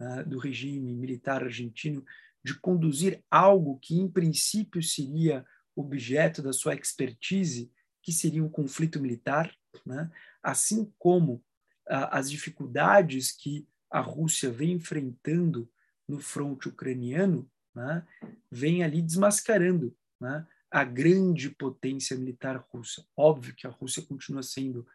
uh, 0.00 0.28
do 0.28 0.38
regime 0.38 0.94
militar 0.94 1.42
argentino 1.42 2.04
de 2.42 2.59
conduzir 2.59 3.22
algo 3.30 3.78
que, 3.78 3.98
em 3.98 4.09
princípio, 4.09 4.83
seria 4.83 5.44
objeto 5.76 6.42
da 6.42 6.52
sua 6.52 6.74
expertise, 6.74 7.70
que 8.02 8.12
seria 8.12 8.42
um 8.42 8.48
conflito 8.48 9.00
militar, 9.00 9.54
né? 9.85 10.11
assim 10.42 10.90
como 10.98 11.35
uh, 11.35 12.09
as 12.11 12.30
dificuldades 12.30 13.30
que 13.30 13.68
a 13.90 14.00
Rússia 14.00 14.50
vem 14.50 14.72
enfrentando 14.72 15.70
no 16.11 16.18
fronte 16.18 16.68
ucraniano, 16.68 17.49
né? 17.75 18.05
vem 18.51 18.83
ali 18.83 19.01
desmascarando 19.01 19.96
né? 20.20 20.44
a 20.68 20.83
grande 20.83 21.51
potência 21.51 22.16
militar 22.16 22.57
russa. 22.68 23.07
Óbvio 23.16 23.55
que 23.55 23.66
a 23.66 23.70
Rússia 23.70 24.03
continua 24.03 24.42
sendo 24.42 24.87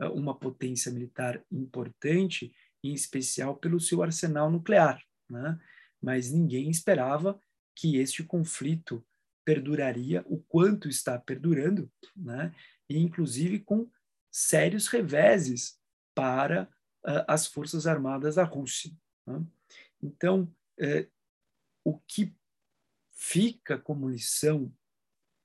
uh, 0.00 0.12
uma 0.12 0.38
potência 0.38 0.92
militar 0.92 1.42
importante, 1.50 2.54
em 2.84 2.92
especial 2.92 3.56
pelo 3.56 3.80
seu 3.80 4.02
arsenal 4.02 4.50
nuclear, 4.50 5.02
né? 5.28 5.58
mas 6.00 6.30
ninguém 6.30 6.70
esperava 6.70 7.40
que 7.74 7.96
este 7.96 8.22
conflito 8.22 9.04
perduraria 9.44 10.22
o 10.26 10.38
quanto 10.38 10.88
está 10.88 11.18
perdurando, 11.18 11.90
né? 12.14 12.54
e 12.88 12.98
inclusive 12.98 13.60
com 13.60 13.90
sérios 14.30 14.86
reveses 14.88 15.78
para 16.14 16.64
uh, 17.06 17.24
as 17.26 17.46
Forças 17.46 17.86
Armadas 17.86 18.34
da 18.34 18.44
Rússia. 18.44 18.92
Né? 19.26 19.42
Então, 20.02 20.52
uh, 20.80 21.10
o 21.84 21.98
que 22.00 22.34
fica 23.18 23.76
como 23.76 24.08
lição 24.08 24.72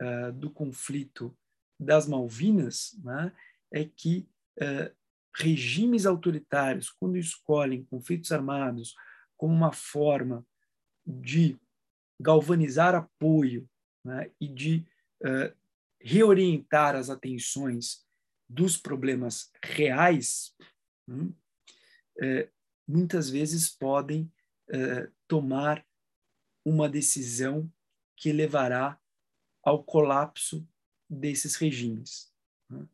uh, 0.01 0.31
do 0.33 0.51
conflito 0.51 1.35
das 1.79 2.07
Malvinas 2.07 2.95
né, 3.03 3.33
é 3.71 3.83
que 3.83 4.29
uh, 4.61 4.95
regimes 5.35 6.05
autoritários, 6.05 6.89
quando 6.91 7.17
escolhem 7.17 7.83
conflitos 7.85 8.31
armados 8.31 8.95
como 9.35 9.53
uma 9.53 9.71
forma 9.71 10.45
de 11.05 11.59
galvanizar 12.19 12.93
apoio 12.93 13.67
né, 14.05 14.31
e 14.39 14.47
de 14.47 14.85
uh, 15.21 15.55
reorientar 15.99 16.95
as 16.95 17.09
atenções 17.09 18.05
dos 18.47 18.77
problemas 18.77 19.51
reais, 19.63 20.53
hum, 21.07 21.33
muitas 22.87 23.29
vezes 23.29 23.69
podem 23.69 24.31
tomar 25.27 25.85
uma 26.65 26.87
decisão 26.87 27.71
que 28.15 28.31
levará 28.31 28.99
ao 29.63 29.83
colapso 29.83 30.67
desses 31.09 31.55
regimes. 31.55 32.31
Né? 32.69 32.85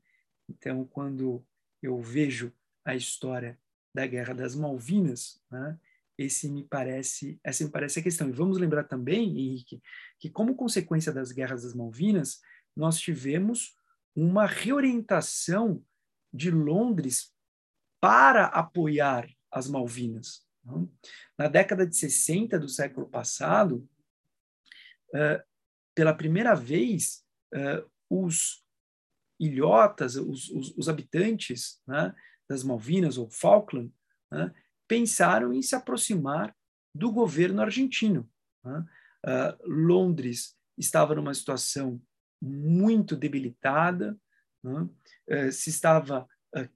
Então, 0.48 0.86
quando 0.86 1.46
eu 1.82 2.02
vejo 2.02 2.52
a 2.84 2.96
história 2.96 3.60
da 3.94 4.06
Guerra 4.06 4.34
das 4.34 4.56
Malvinas, 4.56 5.42
né, 5.50 5.80
esse 6.18 6.50
me 6.50 6.64
parece, 6.64 7.40
essa 7.44 7.64
me 7.64 7.72
parece 7.72 8.00
a 8.00 8.04
questão. 8.04 8.28
E 8.28 8.34
vamos 8.34 8.58
lembrar 8.58 8.84
também, 8.84 9.30
Henrique, 9.30 9.82
que 10.20 10.30
como 10.30 10.56
consequência 10.56 11.14
das 11.14 11.32
Guerras 11.32 11.64
das 11.64 11.74
Malvinas, 11.74 12.42
nós 12.76 13.00
tivemos 13.00 13.78
uma 14.16 14.46
reorientação 14.46 15.84
de 16.34 16.52
Londres 16.52 17.34
para 18.02 18.46
apoiar 18.46 19.30
as 19.52 19.68
Malvinas. 19.70 20.46
Na 21.38 21.48
década 21.48 21.86
de 21.86 21.96
60 21.96 22.60
do 22.60 22.70
século 22.70 23.10
passado, 23.10 23.88
pela 25.96 26.14
primeira 26.14 26.54
vez, 26.56 27.26
os 28.10 28.64
ilhotas, 29.40 30.16
os, 30.16 30.50
os, 30.50 30.78
os 30.78 30.90
habitantes 30.90 31.82
né, 31.88 32.14
das 32.48 32.64
Malvinas 32.64 33.18
ou 33.18 33.30
Falkland, 33.30 33.92
né, 34.32 34.54
pensaram 34.88 35.54
em 35.54 35.62
se 35.62 35.76
aproximar 35.76 36.56
do 36.94 37.12
governo 37.12 37.62
argentino. 37.62 38.30
Né? 38.64 38.86
Londres 39.64 40.56
estava 40.78 41.16
numa 41.16 41.34
situação 41.34 42.02
muito 42.42 43.16
debilitada, 43.16 44.18
se 45.52 45.70
estava 45.70 46.28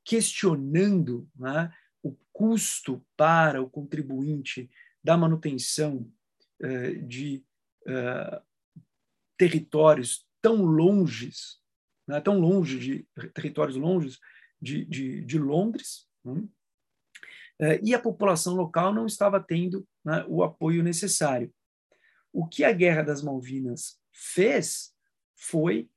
questionando 0.04 1.30
né, 1.36 1.74
custo 2.34 3.06
para 3.16 3.62
o 3.62 3.70
contribuinte 3.70 4.70
da 5.04 5.16
manutenção 5.16 6.12
uh, 6.62 7.08
de 7.08 7.46
uh, 7.88 8.42
territórios 9.38 10.28
tão 10.42 10.66
longes, 10.66 11.62
né, 12.08 12.20
tão 12.20 12.40
longe 12.40 12.80
de 12.80 13.08
territórios 13.34 13.78
longes 13.78 14.20
de, 14.60 14.84
de, 14.86 15.22
de 15.22 15.38
Londres, 15.38 16.08
né, 16.26 16.34
uh, 17.62 17.80
e 17.84 17.94
a 17.94 18.00
população 18.00 18.56
local 18.56 18.94
não 18.94 19.06
estava 19.06 19.40
tendo 19.40 19.88
né, 20.04 20.26
o 20.28 20.44
apoio 20.44 20.82
necessário. 20.82 21.54
O 22.32 22.48
que 22.48 22.64
a 22.64 22.72
Guerra 22.72 23.04
das 23.04 23.22
Malvinas 23.22 24.00
fez 24.12 24.92
foi 25.36 25.88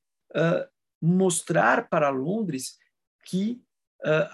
mostrar 1.00 1.88
para 1.88 2.10
Londres 2.10 2.78
que 3.24 3.62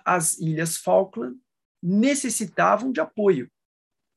as 0.04 0.36
Ilhas 0.40 0.76
Falkland 0.76 1.38
necessitavam 1.82 2.92
de 2.92 3.00
apoio. 3.00 3.50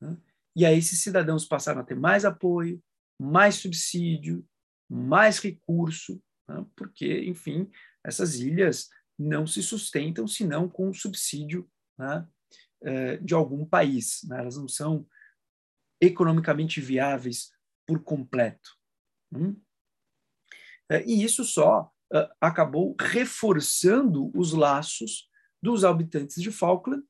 Né? 0.00 0.16
E 0.54 0.64
aí 0.64 0.78
esses 0.78 1.02
cidadãos 1.02 1.44
passaram 1.44 1.80
a 1.80 1.84
ter 1.84 1.96
mais 1.96 2.24
apoio, 2.24 2.82
mais 3.20 3.56
subsídio, 3.56 4.46
mais 4.88 5.38
recurso, 5.38 6.22
né? 6.48 6.64
porque, 6.76 7.24
enfim, 7.24 7.70
essas 8.04 8.36
ilhas 8.36 8.88
não 9.18 9.46
se 9.46 9.62
sustentam 9.62 10.26
senão 10.26 10.68
com 10.68 10.90
o 10.90 10.94
subsídio 10.94 11.68
né? 11.98 12.28
É, 12.82 13.16
de 13.16 13.34
algum 13.34 13.64
país. 13.64 14.20
Né? 14.24 14.38
Elas 14.38 14.56
não 14.56 14.68
são 14.68 15.06
economicamente 16.00 16.80
viáveis 16.80 17.50
por 17.86 18.02
completo. 18.02 18.76
Hum? 19.32 19.58
É, 20.90 21.04
e 21.04 21.24
isso 21.24 21.42
só 21.42 21.90
é, 22.12 22.30
acabou 22.40 22.94
reforçando 23.00 24.30
os 24.38 24.52
laços 24.52 25.28
dos 25.62 25.84
habitantes 25.84 26.40
de 26.40 26.52
Falkland 26.52 27.02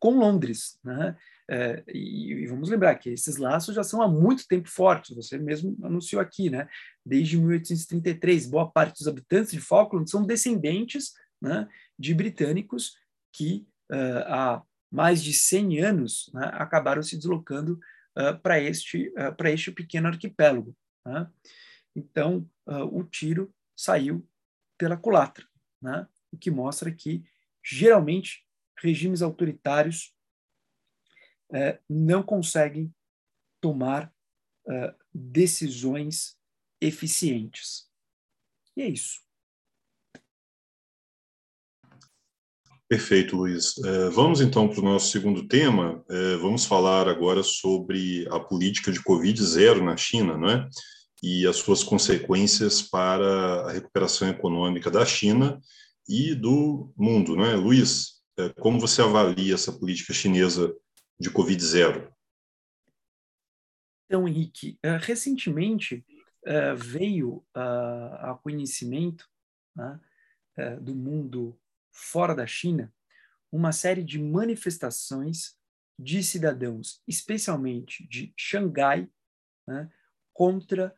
com 0.00 0.18
Londres. 0.18 0.78
Né? 0.82 1.14
É, 1.48 1.84
e, 1.88 2.32
e, 2.32 2.46
vamos 2.46 2.70
lembrar 2.70 2.94
que 2.96 3.10
esses 3.10 3.36
laços 3.36 3.74
já 3.74 3.84
são 3.84 4.00
há 4.00 4.08
muito 4.08 4.48
tempo 4.48 4.68
fortes, 4.68 5.14
você 5.14 5.38
mesmo 5.38 5.76
anunciou 5.82 6.20
aqui, 6.20 6.48
né? 6.48 6.66
desde 7.04 7.36
1833. 7.36 8.46
Boa 8.46 8.70
parte 8.70 8.98
dos 8.98 9.06
habitantes 9.06 9.52
de 9.52 9.60
Falkland 9.60 10.10
são 10.10 10.24
descendentes 10.24 11.12
né, 11.40 11.68
de 11.98 12.14
britânicos 12.14 12.96
que 13.32 13.66
uh, 13.90 14.24
há 14.26 14.62
mais 14.90 15.22
de 15.22 15.32
100 15.32 15.80
anos 15.80 16.30
né, 16.34 16.50
acabaram 16.54 17.02
se 17.02 17.16
deslocando 17.16 17.78
uh, 18.18 18.38
para 18.42 18.60
este, 18.60 19.08
uh, 19.10 19.46
este 19.46 19.70
pequeno 19.70 20.08
arquipélago. 20.08 20.76
Né? 21.06 21.28
Então, 21.96 22.48
o 22.92 23.02
tiro 23.02 23.52
saiu 23.76 24.24
pela 24.78 24.96
culatra, 24.96 25.44
né? 25.82 26.06
o 26.30 26.38
que 26.38 26.48
mostra 26.48 26.92
que, 26.92 27.24
geralmente, 27.64 28.46
regimes 28.80 29.22
autoritários 29.22 30.14
é, 31.52 31.80
não 31.88 32.22
conseguem 32.22 32.94
tomar 33.60 34.12
é, 34.68 34.94
decisões 35.12 36.36
eficientes. 36.80 37.88
E 38.76 38.82
é 38.82 38.88
isso. 38.88 39.20
Perfeito, 42.88 43.36
Luiz. 43.36 43.78
É, 43.84 44.10
vamos 44.10 44.40
então 44.40 44.68
para 44.68 44.80
o 44.80 44.84
nosso 44.84 45.10
segundo 45.12 45.46
tema. 45.46 46.04
É, 46.08 46.36
vamos 46.38 46.64
falar 46.64 47.06
agora 47.06 47.42
sobre 47.42 48.26
a 48.32 48.40
política 48.40 48.90
de 48.90 49.00
Covid 49.02 49.40
zero 49.44 49.84
na 49.84 49.96
China, 49.96 50.36
não 50.36 50.48
é? 50.48 50.68
E 51.22 51.46
as 51.46 51.56
suas 51.56 51.84
consequências 51.84 52.82
para 52.82 53.66
a 53.66 53.72
recuperação 53.72 54.28
econômica 54.28 54.90
da 54.90 55.06
China 55.06 55.60
e 56.08 56.34
do 56.34 56.92
mundo, 56.96 57.36
não 57.36 57.44
é? 57.44 57.54
Luiz, 57.54 58.19
como 58.48 58.80
você 58.80 59.02
avalia 59.02 59.54
essa 59.54 59.72
política 59.72 60.12
chinesa 60.12 60.74
de 61.18 61.30
Covid 61.30 61.62
zero? 61.62 62.12
Então, 64.06 64.26
Henrique, 64.26 64.78
é, 64.82 64.96
recentemente 64.96 66.04
é, 66.44 66.74
veio 66.74 67.44
a 67.54 68.36
conhecimento 68.42 69.28
né, 69.76 70.00
do 70.80 70.94
mundo 70.94 71.58
fora 71.92 72.34
da 72.34 72.46
China 72.46 72.92
uma 73.52 73.72
série 73.72 74.02
de 74.02 74.18
manifestações 74.18 75.56
de 75.98 76.22
cidadãos, 76.22 77.02
especialmente 77.06 78.06
de 78.08 78.32
Xangai, 78.36 79.08
né, 79.66 79.90
contra 80.32 80.94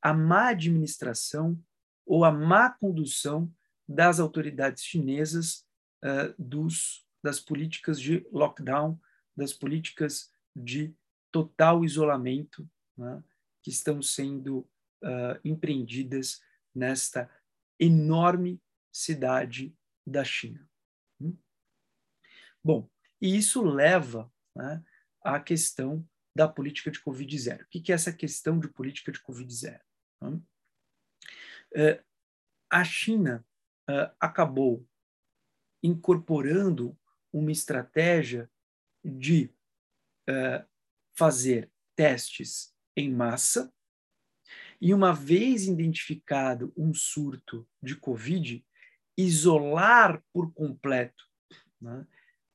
a 0.00 0.14
má 0.14 0.50
administração 0.50 1.60
ou 2.06 2.24
a 2.24 2.30
má 2.30 2.70
condução 2.70 3.52
das 3.88 4.20
autoridades 4.20 4.84
chinesas 4.84 5.67
uh, 6.04 6.34
dos, 6.38 7.06
das 7.22 7.40
políticas 7.40 8.00
de 8.00 8.26
lockdown, 8.32 8.98
das 9.36 9.52
políticas 9.52 10.32
de 10.54 10.94
total 11.30 11.84
isolamento 11.84 12.68
né, 12.96 13.22
que 13.62 13.70
estão 13.70 14.02
sendo 14.02 14.58
uh, 15.02 15.38
empreendidas 15.44 16.42
nesta 16.74 17.30
enorme 17.78 18.60
cidade 18.92 19.76
da 20.06 20.24
China. 20.24 20.68
Hum? 21.20 21.36
Bom, 22.62 22.90
e 23.20 23.36
isso 23.36 23.62
leva 23.62 24.32
né, 24.54 24.82
à 25.22 25.38
questão 25.38 26.06
da 26.34 26.48
política 26.48 26.90
de 26.90 27.00
Covid-0. 27.00 27.62
O 27.62 27.66
que 27.68 27.92
é 27.92 27.94
essa 27.94 28.12
questão 28.12 28.58
de 28.58 28.68
política 28.68 29.12
de 29.12 29.20
Covid-0? 29.20 29.80
Hum? 30.22 30.42
Uh, 31.72 32.02
a 32.70 32.84
China 32.84 33.44
acabou 34.20 34.86
incorporando 35.82 36.96
uma 37.32 37.52
estratégia 37.52 38.50
de 39.04 39.52
uh, 40.28 40.66
fazer 41.16 41.70
testes 41.94 42.74
em 42.96 43.12
massa 43.12 43.72
e, 44.80 44.94
uma 44.94 45.12
vez 45.12 45.66
identificado 45.66 46.72
um 46.76 46.94
surto 46.94 47.68
de 47.82 47.96
Covid, 47.96 48.64
isolar 49.16 50.22
por 50.32 50.52
completo 50.52 51.24
né, 51.80 52.06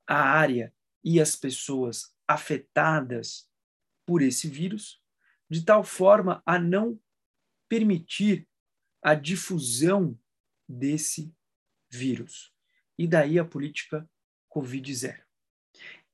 a 0.07 0.15
área 0.15 0.73
e 1.03 1.19
as 1.19 1.35
pessoas 1.35 2.15
afetadas 2.27 3.49
por 4.05 4.21
esse 4.21 4.49
vírus, 4.49 5.01
de 5.49 5.63
tal 5.63 5.83
forma 5.83 6.41
a 6.45 6.57
não 6.57 6.99
permitir 7.67 8.47
a 9.01 9.13
difusão 9.13 10.17
desse 10.67 11.33
vírus. 11.91 12.52
E 12.97 13.07
daí 13.07 13.39
a 13.39 13.45
política 13.45 14.07
Covid-0. 14.49 15.21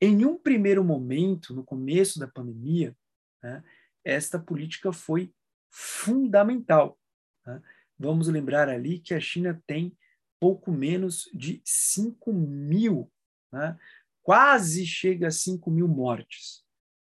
Em 0.02 0.26
um 0.26 0.38
primeiro 0.38 0.84
momento, 0.84 1.54
no 1.54 1.64
começo 1.64 2.20
da 2.20 2.28
pandemia, 2.28 2.96
né, 3.44 3.64
esta 4.04 4.40
política 4.40 4.94
foi 4.94 5.34
fundamental. 5.70 6.98
Né? 7.46 7.62
Vamos 7.98 8.28
lembrar 8.28 8.70
ali 8.70 9.00
que 9.00 9.14
a 9.14 9.20
China 9.20 9.62
tem 9.68 9.96
pouco 10.40 10.72
menos 10.72 11.30
de 11.34 11.62
5 11.66 12.32
mil, 12.32 13.12
né? 13.52 13.78
quase 14.24 14.86
chega 14.86 15.28
a 15.28 15.32
5 15.32 15.70
mil 15.70 15.88
mortes, 15.88 16.64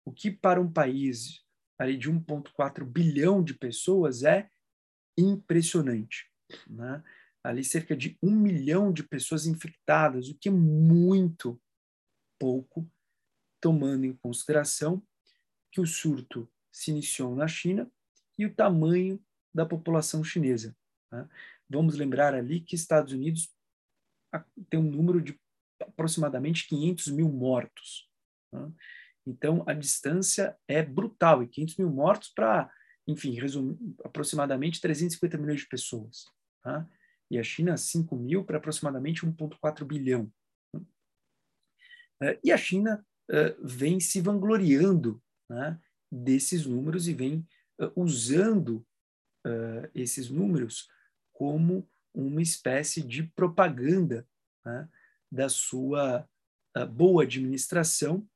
o 0.04 0.12
que 0.12 0.30
para 0.30 0.60
um 0.60 0.70
país 0.70 1.44
ali 1.78 1.96
de 1.96 2.10
1,4 2.10 2.84
bilhão 2.84 3.42
de 3.42 3.54
pessoas 3.54 4.24
é 4.24 4.50
impressionante. 5.16 6.28
Né? 6.68 7.02
Ali 7.42 7.64
cerca 7.64 7.96
de 7.96 8.18
um 8.22 8.30
milhão 8.30 8.92
de 8.92 9.02
pessoas 9.02 9.46
infectadas, 9.46 10.28
o 10.28 10.34
que 10.34 10.48
é 10.48 10.52
muito 10.52 11.60
pouco, 12.38 12.90
tomando 13.60 14.04
em 14.04 14.14
consideração 14.14 15.02
que 15.70 15.80
o 15.80 15.86
surto 15.86 16.50
se 16.72 16.90
iniciou 16.90 17.34
na 17.34 17.46
China 17.46 17.90
e 18.38 18.46
o 18.46 18.54
tamanho 18.54 19.22
da 19.54 19.66
população 19.66 20.22
chinesa. 20.24 20.76
Né? 21.12 21.28
Vamos 21.68 21.96
lembrar 21.96 22.34
ali 22.34 22.60
que 22.60 22.74
Estados 22.74 23.12
Unidos 23.12 23.52
tem 24.68 24.78
um 24.78 24.90
número 24.90 25.20
de 25.20 25.38
aproximadamente 25.80 26.68
500 26.68 27.08
mil 27.08 27.28
mortos. 27.28 28.08
Né? 28.52 28.72
Então, 29.26 29.62
a 29.66 29.74
distância 29.74 30.56
é 30.66 30.82
brutal, 30.82 31.42
e 31.42 31.48
500 31.48 31.76
mil 31.76 31.90
mortos 31.90 32.30
para, 32.30 32.72
enfim, 33.06 33.32
resumir, 33.38 33.76
aproximadamente 34.04 34.80
350 34.80 35.38
milhões 35.38 35.60
de 35.60 35.68
pessoas. 35.68 36.26
Tá? 36.62 36.88
E 37.30 37.38
a 37.38 37.42
China, 37.42 37.76
5 37.76 38.16
mil 38.16 38.44
para 38.44 38.58
aproximadamente 38.58 39.24
1,4 39.24 39.84
bilhão. 39.84 40.32
Né? 42.20 42.38
E 42.42 42.52
a 42.52 42.56
China 42.56 43.04
uh, 43.30 43.66
vem 43.66 44.00
se 44.00 44.20
vangloriando 44.20 45.22
né, 45.48 45.78
desses 46.10 46.66
números 46.66 47.08
e 47.08 47.14
vem 47.14 47.46
uh, 47.80 47.92
usando 47.96 48.84
esses 49.94 50.28
números 50.28 50.86
como 51.32 51.88
uma 52.12 52.42
espécie 52.42 53.00
de 53.00 53.22
propaganda 53.22 54.28
né, 54.62 54.86
da 55.32 55.48
sua 55.48 56.28
boa 56.90 57.22
administração 57.22 58.28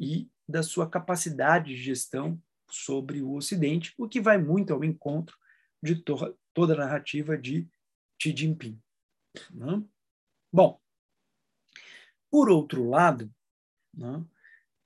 e 0.00 0.30
da 0.48 0.62
sua 0.62 0.88
capacidade 0.88 1.74
de 1.74 1.82
gestão 1.82 2.42
sobre 2.70 3.20
o 3.20 3.34
Ocidente, 3.34 3.92
o 3.98 4.08
que 4.08 4.18
vai 4.18 4.38
muito 4.38 4.72
ao 4.72 4.82
encontro 4.82 5.36
de 5.82 5.96
to 5.96 6.34
toda 6.54 6.72
a 6.74 6.78
narrativa 6.78 7.36
de 7.36 7.68
Xi 8.20 8.36
Jinping. 8.36 8.80
Né? 9.50 9.82
Bom, 10.52 10.80
por 12.30 12.50
outro 12.50 12.88
lado, 12.88 13.32
né, 13.94 14.24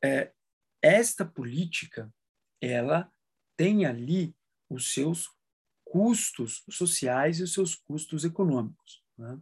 é, 0.03 0.33
esta 0.83 1.25
política 1.25 2.13
ela 2.61 3.11
tem 3.57 3.87
ali 3.87 4.35
os 4.69 4.93
seus 4.93 5.31
custos 5.85 6.65
sociais 6.69 7.39
e 7.39 7.43
os 7.43 7.53
seus 7.53 7.75
custos 7.75 8.25
econômicos. 8.25 9.03
Né? 9.17 9.41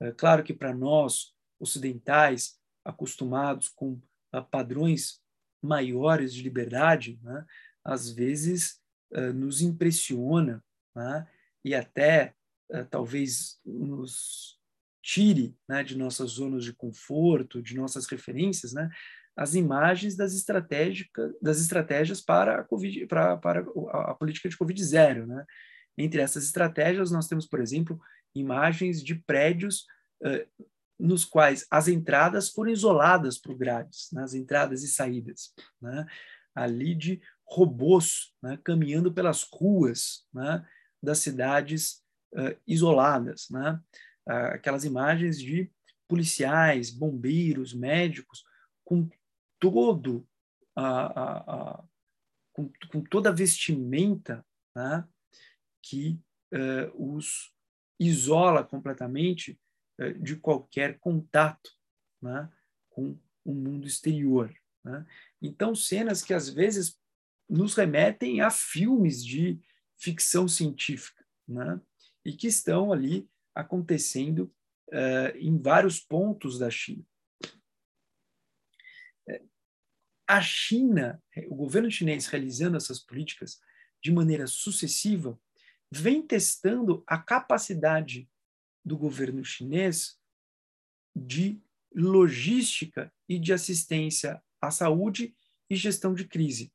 É 0.00 0.12
claro 0.12 0.42
que 0.44 0.52
para 0.52 0.74
nós 0.74 1.34
ocidentais 1.58 2.60
acostumados 2.84 3.68
com 3.68 3.92
uh, 4.34 4.44
padrões 4.50 5.22
maiores 5.62 6.34
de 6.34 6.42
liberdade, 6.42 7.20
né, 7.22 7.46
às 7.84 8.10
vezes 8.10 8.80
uh, 9.12 9.32
nos 9.32 9.60
impressiona 9.60 10.62
né, 10.94 11.28
e 11.64 11.74
até 11.74 12.34
uh, 12.72 12.84
talvez 12.90 13.58
nos 13.64 14.60
tire 15.02 15.56
né, 15.68 15.82
de 15.82 15.96
nossas 15.96 16.32
zonas 16.32 16.64
de 16.64 16.72
conforto, 16.72 17.60
de 17.60 17.74
nossas 17.76 18.06
referências, 18.06 18.72
né, 18.72 18.88
as 19.36 19.54
imagens 19.54 20.14
das, 20.14 20.32
das 21.40 21.60
estratégias 21.60 22.20
para 22.20 22.60
a, 22.60 22.64
COVID, 22.64 23.06
para, 23.06 23.32
a 23.32 24.14
política 24.14 24.48
de 24.48 24.56
Covid-0. 24.56 25.26
Né? 25.26 25.44
Entre 25.96 26.20
essas 26.20 26.44
estratégias, 26.44 27.10
nós 27.10 27.26
temos, 27.26 27.46
por 27.46 27.60
exemplo, 27.60 27.98
imagens 28.34 29.02
de 29.02 29.14
prédios 29.14 29.86
uh, 30.22 30.66
nos 30.98 31.24
quais 31.24 31.66
as 31.70 31.88
entradas 31.88 32.50
foram 32.50 32.70
isoladas 32.70 33.38
por 33.38 33.56
grades, 33.56 34.08
né? 34.12 34.22
as 34.22 34.34
entradas 34.34 34.82
e 34.82 34.88
saídas. 34.88 35.52
Né? 35.80 36.06
Ali 36.54 36.94
de 36.94 37.20
robôs 37.44 38.34
né? 38.42 38.58
caminhando 38.62 39.12
pelas 39.12 39.42
ruas 39.42 40.26
né? 40.32 40.64
das 41.02 41.18
cidades 41.18 42.01
uh, 42.32 42.56
isoladas. 42.66 43.48
Né? 43.50 43.80
Uh, 44.28 44.54
aquelas 44.54 44.84
imagens 44.84 45.38
de 45.38 45.70
policiais, 46.08 46.90
bombeiros, 46.90 47.72
médicos, 47.72 48.44
com 48.84 49.08
todo 49.58 50.26
a, 50.76 51.06
a, 51.76 51.84
com, 52.52 52.70
com, 52.90 53.02
toda 53.02 53.30
a 53.30 53.32
vestimenta 53.32 54.44
né? 54.74 55.06
que 55.82 56.20
uh, 56.52 57.14
os 57.14 57.52
isola 57.98 58.64
completamente 58.64 59.58
uh, 60.00 60.12
de 60.14 60.36
qualquer 60.36 60.98
contato 60.98 61.70
né? 62.20 62.50
com 62.90 63.18
o 63.44 63.54
mundo 63.54 63.86
exterior. 63.86 64.52
Né? 64.84 65.06
Então, 65.40 65.74
cenas 65.74 66.22
que 66.22 66.34
às 66.34 66.48
vezes 66.48 66.98
nos 67.48 67.74
remetem 67.74 68.40
a 68.40 68.50
filmes 68.50 69.24
de 69.24 69.60
ficção 69.96 70.48
científica, 70.48 71.24
né? 71.46 71.80
E 72.24 72.32
que 72.32 72.46
estão 72.46 72.92
ali 72.92 73.28
acontecendo 73.54 74.52
uh, 74.88 75.36
em 75.36 75.60
vários 75.60 76.00
pontos 76.00 76.58
da 76.58 76.70
China. 76.70 77.04
A 80.26 80.40
China, 80.40 81.22
o 81.48 81.54
governo 81.54 81.90
chinês 81.90 82.26
realizando 82.26 82.78
essas 82.78 82.98
políticas 82.98 83.60
de 84.02 84.10
maneira 84.10 84.46
sucessiva, 84.46 85.38
vem 85.90 86.26
testando 86.26 87.04
a 87.06 87.18
capacidade 87.18 88.26
do 88.82 88.96
governo 88.96 89.44
chinês 89.44 90.18
de 91.14 91.60
logística 91.94 93.12
e 93.28 93.38
de 93.38 93.52
assistência 93.52 94.42
à 94.58 94.70
saúde 94.70 95.36
e 95.68 95.76
gestão 95.76 96.14
de 96.14 96.26
crise. 96.26 96.72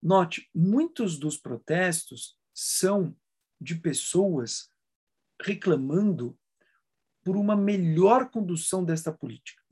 Note, 0.00 0.48
muitos 0.54 1.18
dos 1.18 1.36
protestos 1.36 2.38
são 2.54 3.16
de 3.60 3.74
pessoas 3.74 4.70
reclamando 5.40 6.38
por 7.24 7.36
uma 7.36 7.56
melhor 7.56 8.30
condução 8.30 8.84
desta 8.84 9.12
política. 9.12 9.62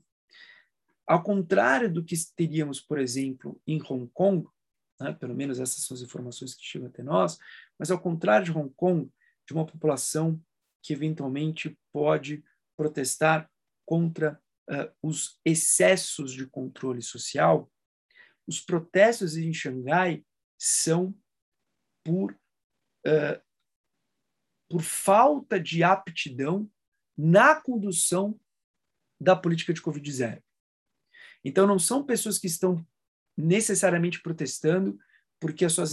Ao 1.05 1.23
contrário 1.23 1.91
do 1.91 2.03
que 2.03 2.15
teríamos, 2.35 2.81
por 2.81 2.99
exemplo, 2.99 3.59
em 3.65 3.81
Hong 3.81 4.09
Kong, 4.13 4.47
né, 4.99 5.13
pelo 5.13 5.35
menos 5.35 5.59
essas 5.59 5.83
são 5.83 5.95
as 5.95 6.01
informações 6.01 6.53
que 6.53 6.65
chegam 6.65 6.87
até 6.87 7.01
nós, 7.01 7.37
mas 7.79 7.89
ao 7.89 7.99
contrário 7.99 8.45
de 8.45 8.51
Hong 8.51 8.73
Kong, 8.75 9.09
de 9.45 9.53
uma 9.53 9.65
população 9.65 10.41
que 10.83 10.93
eventualmente 10.93 11.77
pode 11.93 12.43
protestar 12.75 13.49
contra 13.85 14.41
uh, 14.69 14.91
os 15.01 15.39
excessos 15.45 16.33
de 16.33 16.45
controle 16.45 17.01
social, 17.01 17.71
os 18.45 18.61
protestos 18.61 19.35
em 19.37 19.53
Xangai 19.53 20.25
são 20.57 21.15
por, 22.03 22.33
uh, 23.05 23.41
por 24.69 24.81
falta 24.81 25.59
de 25.59 25.83
aptidão 25.83 26.69
na 27.17 27.55
condução 27.55 28.39
da 29.19 29.35
política 29.35 29.73
de 29.73 29.81
Covid-0. 29.81 30.41
Então, 31.43 31.65
não 31.65 31.79
são 31.79 32.03
pessoas 32.03 32.37
que 32.37 32.47
estão 32.47 32.85
necessariamente 33.35 34.21
protestando 34.21 34.99
porque 35.39 35.65
as 35.65 35.73
suas, 35.73 35.91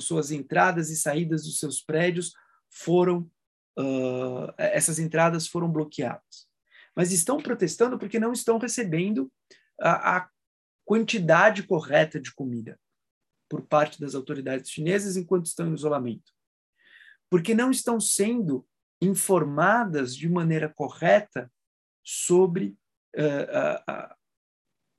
suas 0.00 0.30
entradas 0.30 0.90
e 0.90 0.96
saídas 0.96 1.44
dos 1.44 1.58
seus 1.58 1.80
prédios 1.80 2.32
foram, 2.68 3.30
uh, 3.78 4.52
essas 4.58 4.98
entradas 4.98 5.46
foram 5.46 5.70
bloqueadas. 5.70 6.48
Mas 6.94 7.12
estão 7.12 7.40
protestando 7.40 7.98
porque 7.98 8.18
não 8.18 8.32
estão 8.32 8.58
recebendo 8.58 9.32
a, 9.80 10.16
a 10.16 10.30
quantidade 10.84 11.62
correta 11.62 12.20
de 12.20 12.34
comida 12.34 12.78
por 13.48 13.62
parte 13.62 14.00
das 14.00 14.14
autoridades 14.14 14.70
chinesas 14.70 15.16
enquanto 15.16 15.46
estão 15.46 15.68
em 15.68 15.74
isolamento. 15.74 16.32
Porque 17.30 17.54
não 17.54 17.70
estão 17.70 18.00
sendo 18.00 18.66
informadas 19.00 20.14
de 20.14 20.28
maneira 20.28 20.68
correta 20.68 21.50
sobre 22.04 22.76
uh, 23.16 23.90
uh, 23.90 24.14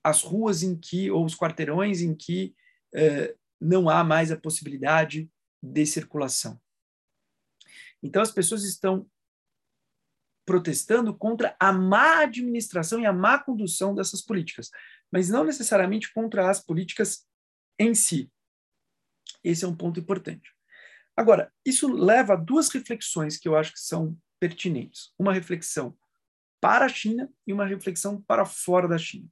as 0.03 0.23
ruas 0.23 0.63
em 0.63 0.75
que, 0.75 1.11
ou 1.11 1.25
os 1.25 1.35
quarteirões 1.35 2.01
em 2.01 2.15
que 2.15 2.55
uh, 2.95 3.37
não 3.59 3.89
há 3.89 4.03
mais 4.03 4.31
a 4.31 4.37
possibilidade 4.37 5.29
de 5.61 5.85
circulação. 5.85 6.59
Então, 8.01 8.21
as 8.21 8.31
pessoas 8.31 8.63
estão 8.63 9.07
protestando 10.45 11.15
contra 11.15 11.55
a 11.59 11.71
má 11.71 12.21
administração 12.21 12.99
e 12.99 13.05
a 13.05 13.13
má 13.13 13.37
condução 13.37 13.93
dessas 13.93 14.21
políticas, 14.21 14.71
mas 15.11 15.29
não 15.29 15.43
necessariamente 15.43 16.11
contra 16.11 16.49
as 16.49 16.59
políticas 16.59 17.27
em 17.77 17.93
si. 17.93 18.31
Esse 19.43 19.65
é 19.65 19.67
um 19.67 19.75
ponto 19.75 19.99
importante. 19.99 20.53
Agora, 21.15 21.51
isso 21.65 21.91
leva 21.91 22.33
a 22.33 22.37
duas 22.37 22.69
reflexões 22.69 23.37
que 23.37 23.47
eu 23.47 23.55
acho 23.55 23.73
que 23.73 23.79
são 23.79 24.17
pertinentes. 24.39 25.13
Uma 25.19 25.33
reflexão 25.33 25.95
para 26.59 26.85
a 26.85 26.89
China 26.89 27.31
e 27.45 27.53
uma 27.53 27.65
reflexão 27.65 28.21
para 28.21 28.45
fora 28.45 28.87
da 28.87 28.97
China. 28.97 29.27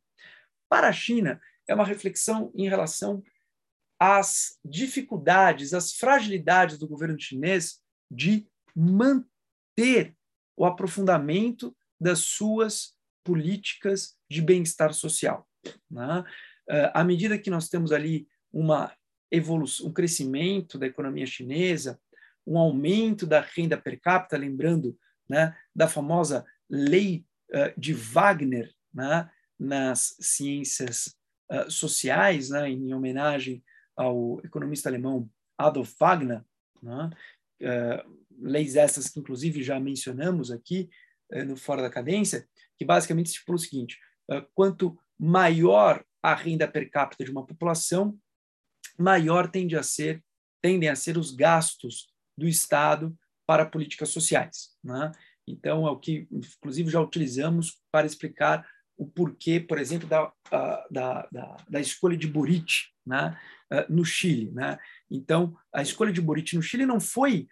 Para 0.68 0.90
a 0.90 0.94
China, 0.94 1.40
é 1.68 1.74
uma 1.74 1.86
reflexão 1.86 2.52
em 2.56 2.68
relação 2.68 3.24
às 4.00 4.58
dificuldades, 4.64 5.74
às 5.74 5.94
fragilidades 5.94 6.78
do 6.78 6.88
governo 6.88 7.20
chinês 7.20 7.82
de 8.10 8.48
manter 8.76 10.16
o 10.58 10.66
aprofundamento 10.66 11.76
das 12.00 12.20
suas 12.20 12.96
políticas 13.24 14.18
de 14.30 14.42
bem-estar 14.42 14.94
social. 14.94 15.48
Né? 15.90 16.24
Eh, 16.70 16.92
à 16.94 17.04
medida 17.04 17.38
que 17.38 17.50
nós 17.50 17.70
temos 17.70 17.92
ali 17.92 18.28
uma 18.52 18.92
evolução, 19.32 19.88
um 19.88 19.94
crescimento 19.94 20.78
da 20.78 20.88
economia 20.88 21.26
chinesa, 21.26 22.00
um 22.46 22.58
aumento 22.58 23.28
da 23.28 23.42
renda 23.42 23.78
per 23.78 24.00
capita, 24.00 24.38
lembrando 24.38 24.98
né, 25.30 25.56
da 25.76 25.88
famosa 25.88 26.46
lei 26.70 27.24
uh, 27.52 27.80
de 27.80 27.94
Wagner 27.94 28.74
né, 28.94 29.30
nas 29.58 30.16
ciências 30.20 31.16
uh, 31.52 31.70
sociais, 31.70 32.50
né, 32.50 32.70
em 32.70 32.94
homenagem 32.94 33.64
ao 33.96 34.40
economista 34.44 34.90
alemão 34.90 35.30
Adolf 35.58 35.94
Wagner, 36.00 36.44
uh, 36.84 38.20
leis 38.42 38.76
essas 38.76 39.10
que 39.10 39.20
inclusive 39.20 39.62
já 39.62 39.80
mencionamos 39.80 40.52
aqui 40.52 40.90
no 41.46 41.56
Fora 41.56 41.84
da 41.84 41.92
Cadência, 41.92 42.48
que 42.76 42.84
basicamente 42.84 43.28
estipula 43.28 43.58
o 43.58 43.60
seguinte: 43.60 44.00
quanto 44.56 44.98
maior 45.20 46.04
a 46.24 46.34
renda 46.34 46.68
per 46.68 46.90
capita 46.90 47.24
de 47.24 47.30
uma 47.30 47.46
população, 47.46 48.18
maior 49.00 49.50
tende 49.50 49.76
a 49.76 49.84
ser, 49.84 50.24
tendem 50.62 50.90
a 50.90 50.96
ser 50.96 51.18
os 51.18 51.32
gastos 51.32 52.10
do 52.38 52.48
Estado 52.48 53.16
para 53.48 53.66
políticas 53.66 54.10
sociais. 54.10 54.72
Né? 54.84 55.12
Então, 55.48 55.88
é 55.88 55.92
o 55.92 56.00
que, 56.00 56.28
inclusive, 56.32 56.92
já 56.92 57.02
utilizamos 57.02 57.82
para 57.92 58.06
explicar 58.06 58.68
o 58.98 59.08
porquê, 59.08 59.60
por 59.60 59.80
exemplo, 59.80 60.08
da, 60.08 60.32
da, 60.92 61.28
da, 61.32 61.58
da 61.70 61.80
escolha 61.80 62.18
de 62.18 62.28
Boric 62.28 62.74
né? 63.06 63.40
no 63.88 64.04
Chile. 64.04 64.52
Né? 64.52 64.78
Então, 65.10 65.56
a 65.74 65.82
escolha 65.82 66.12
de 66.12 66.22
Boric 66.22 66.56
no 66.56 66.62
Chile 66.62 66.86
não 66.86 67.00
foi 67.00 67.48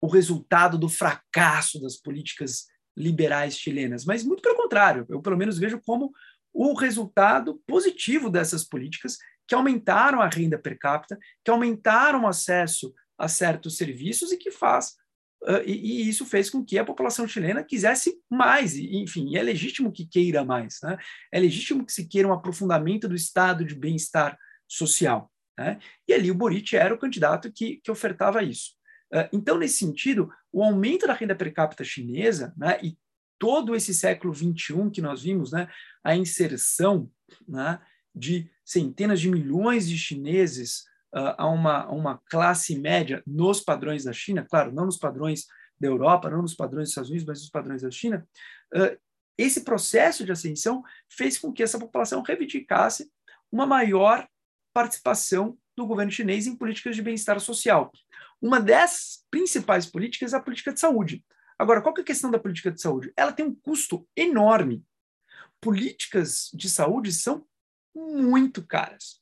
o 0.00 0.06
resultado 0.06 0.78
do 0.78 0.88
fracasso 0.88 1.80
das 1.80 1.96
políticas 1.96 2.66
liberais 2.96 3.58
chilenas, 3.58 4.04
mas 4.04 4.24
muito 4.24 4.40
pelo 4.40 4.56
contrário, 4.56 5.04
eu 5.08 5.20
pelo 5.20 5.36
menos 5.36 5.58
vejo 5.58 5.80
como 5.84 6.12
o 6.52 6.72
resultado 6.72 7.60
positivo 7.66 8.30
dessas 8.30 8.64
políticas 8.64 9.18
que 9.46 9.54
aumentaram 9.54 10.20
a 10.20 10.28
renda 10.28 10.58
per 10.58 10.78
capita, 10.78 11.18
que 11.44 11.50
aumentaram 11.50 12.24
o 12.24 12.26
acesso 12.26 12.92
a 13.18 13.28
certos 13.28 13.76
serviços 13.76 14.32
e 14.32 14.36
que 14.36 14.50
faz 14.50 14.94
uh, 15.44 15.62
e, 15.64 16.02
e, 16.02 16.08
isso 16.08 16.26
fez 16.26 16.50
com 16.50 16.64
que 16.64 16.78
a 16.78 16.84
população 16.84 17.26
chilena 17.26 17.64
quisesse 17.64 18.20
mais, 18.30 18.76
e, 18.76 18.96
enfim, 18.96 19.36
é 19.36 19.42
legítimo 19.42 19.92
que 19.92 20.06
queira 20.06 20.44
mais, 20.44 20.78
né? 20.82 20.98
é 21.32 21.40
legítimo 21.40 21.84
que 21.84 21.92
se 21.92 22.06
queira 22.06 22.28
um 22.28 22.32
aprofundamento 22.32 23.08
do 23.08 23.14
estado 23.14 23.64
de 23.64 23.74
bem-estar 23.74 24.36
social. 24.68 25.30
Né? 25.58 25.78
E 26.06 26.12
ali 26.12 26.30
o 26.30 26.34
Boric 26.34 26.76
era 26.76 26.94
o 26.94 26.98
candidato 26.98 27.50
que, 27.50 27.80
que 27.82 27.90
ofertava 27.90 28.42
isso. 28.42 28.72
Uh, 29.12 29.28
então, 29.32 29.56
nesse 29.56 29.78
sentido, 29.78 30.28
o 30.52 30.62
aumento 30.62 31.06
da 31.06 31.14
renda 31.14 31.34
per 31.34 31.52
capita 31.54 31.84
chinesa 31.84 32.52
né, 32.56 32.78
e 32.82 32.98
todo 33.38 33.74
esse 33.74 33.94
século 33.94 34.34
XXI 34.34 34.90
que 34.92 35.00
nós 35.00 35.22
vimos, 35.22 35.52
né, 35.52 35.68
a 36.02 36.16
inserção 36.16 37.10
né, 37.46 37.80
de 38.14 38.50
centenas 38.66 39.20
de 39.20 39.30
milhões 39.30 39.88
de 39.88 39.96
chineses 39.96 40.80
uh, 41.14 41.38
a, 41.38 41.46
uma, 41.46 41.84
a 41.84 41.92
uma 41.92 42.20
classe 42.28 42.76
média 42.76 43.22
nos 43.24 43.60
padrões 43.60 44.02
da 44.02 44.12
China, 44.12 44.44
claro, 44.44 44.72
não 44.72 44.86
nos 44.86 44.98
padrões 44.98 45.46
da 45.78 45.86
Europa, 45.86 46.28
não 46.28 46.42
nos 46.42 46.54
padrões 46.54 46.84
dos 46.84 46.90
Estados 46.90 47.10
Unidos, 47.10 47.26
mas 47.26 47.40
nos 47.40 47.50
padrões 47.50 47.82
da 47.82 47.90
China, 47.90 48.26
uh, 48.74 48.98
esse 49.38 49.62
processo 49.62 50.24
de 50.24 50.32
ascensão 50.32 50.82
fez 51.08 51.38
com 51.38 51.52
que 51.52 51.62
essa 51.62 51.78
população 51.78 52.22
reivindicasse 52.22 53.08
uma 53.52 53.66
maior 53.66 54.26
participação 54.74 55.56
do 55.76 55.86
governo 55.86 56.10
chinês 56.10 56.46
em 56.46 56.56
políticas 56.56 56.96
de 56.96 57.02
bem-estar 57.02 57.38
social. 57.38 57.92
Uma 58.40 58.60
das 58.60 59.24
principais 59.30 59.86
políticas 59.86 60.32
é 60.32 60.36
a 60.36 60.40
política 60.40 60.72
de 60.72 60.80
saúde. 60.80 61.24
Agora, 61.58 61.80
qual 61.80 61.94
é 61.96 62.00
a 62.00 62.04
questão 62.04 62.30
da 62.30 62.38
política 62.38 62.72
de 62.72 62.80
saúde? 62.80 63.12
Ela 63.16 63.32
tem 63.32 63.46
um 63.46 63.54
custo 63.54 64.06
enorme. 64.16 64.84
Políticas 65.60 66.50
de 66.52 66.68
saúde 66.68 67.12
são 67.12 67.46
muito 67.96 68.64
caras. 68.66 69.20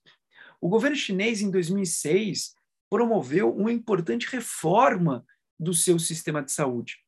O 0.60 0.68
governo 0.68 0.96
chinês, 0.96 1.40
em 1.40 1.50
2006, 1.50 2.54
promoveu 2.90 3.54
uma 3.54 3.72
importante 3.72 4.26
reforma 4.26 5.24
do 5.58 5.72
seu 5.72 5.98
sistema 5.98 6.42
de 6.42 6.52
saúde. 6.52 6.98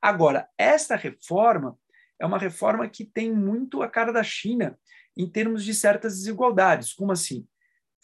Agora, 0.00 0.48
esta 0.58 0.96
reforma 0.96 1.78
é 2.18 2.26
uma 2.26 2.38
reforma 2.38 2.88
que 2.88 3.04
tem 3.04 3.32
muito 3.32 3.82
a 3.82 3.88
cara 3.88 4.12
da 4.12 4.22
China 4.22 4.78
em 5.16 5.28
termos 5.28 5.64
de 5.64 5.74
certas 5.74 6.14
desigualdades. 6.14 6.92
Como 6.92 7.12
assim? 7.12 7.46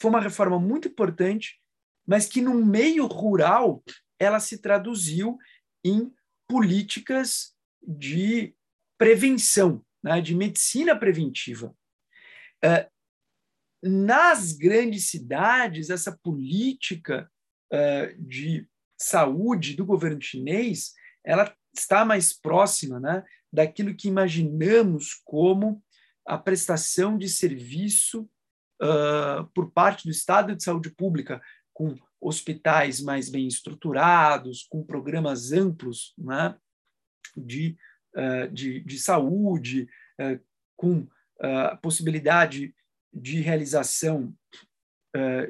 Foi 0.01 0.11
uma 0.11 0.21
reforma 0.21 0.59
muito 0.59 0.89
importante, 0.89 1.61
mas 2.07 2.27
que 2.27 2.41
no 2.41 2.55
meio 2.55 3.07
rural 3.07 3.83
ela 4.19 4.41
se 4.41 4.59
traduziu 4.59 5.39
em 5.85 6.13
políticas 6.49 7.55
de 7.83 8.55
prevenção, 8.99 9.85
né, 10.03 10.21
de 10.21 10.35
medicina 10.35 10.97
preventiva. 10.97 11.75
Uh, 12.65 12.92
nas 13.83 14.53
grandes 14.53 15.09
cidades, 15.09 15.91
essa 15.91 16.17
política 16.23 17.31
uh, 17.73 18.23
de 18.23 18.67
saúde 18.97 19.75
do 19.75 19.85
governo 19.85 20.21
chinês 20.21 20.93
ela 21.25 21.55
está 21.75 22.05
mais 22.05 22.33
próxima 22.33 23.01
né, 23.01 23.25
daquilo 23.53 23.95
que 23.95 24.09
imaginamos 24.09 25.15
como 25.25 25.83
a 26.27 26.39
prestação 26.39 27.17
de 27.19 27.29
serviço 27.29 28.29
uh, 28.81 29.45
por 29.55 29.71
parte 29.73 30.05
do 30.05 30.11
Estado 30.11 30.55
de 30.55 30.63
Saúde 30.63 30.91
Pública, 30.91 31.41
com 31.73 31.97
hospitais 32.21 33.01
mais 33.01 33.29
bem 33.29 33.47
estruturados, 33.47 34.67
com 34.69 34.85
programas 34.85 35.53
amplos 35.53 36.15
né, 36.17 36.57
de, 37.37 37.77
uh, 38.17 38.53
de, 38.53 38.81
de, 38.81 38.99
saúde, 38.99 39.89
uh, 40.21 40.41
com 40.77 41.07
a 41.41 41.77
possibilidade 41.77 42.73
de 43.13 43.41
realização 43.41 44.35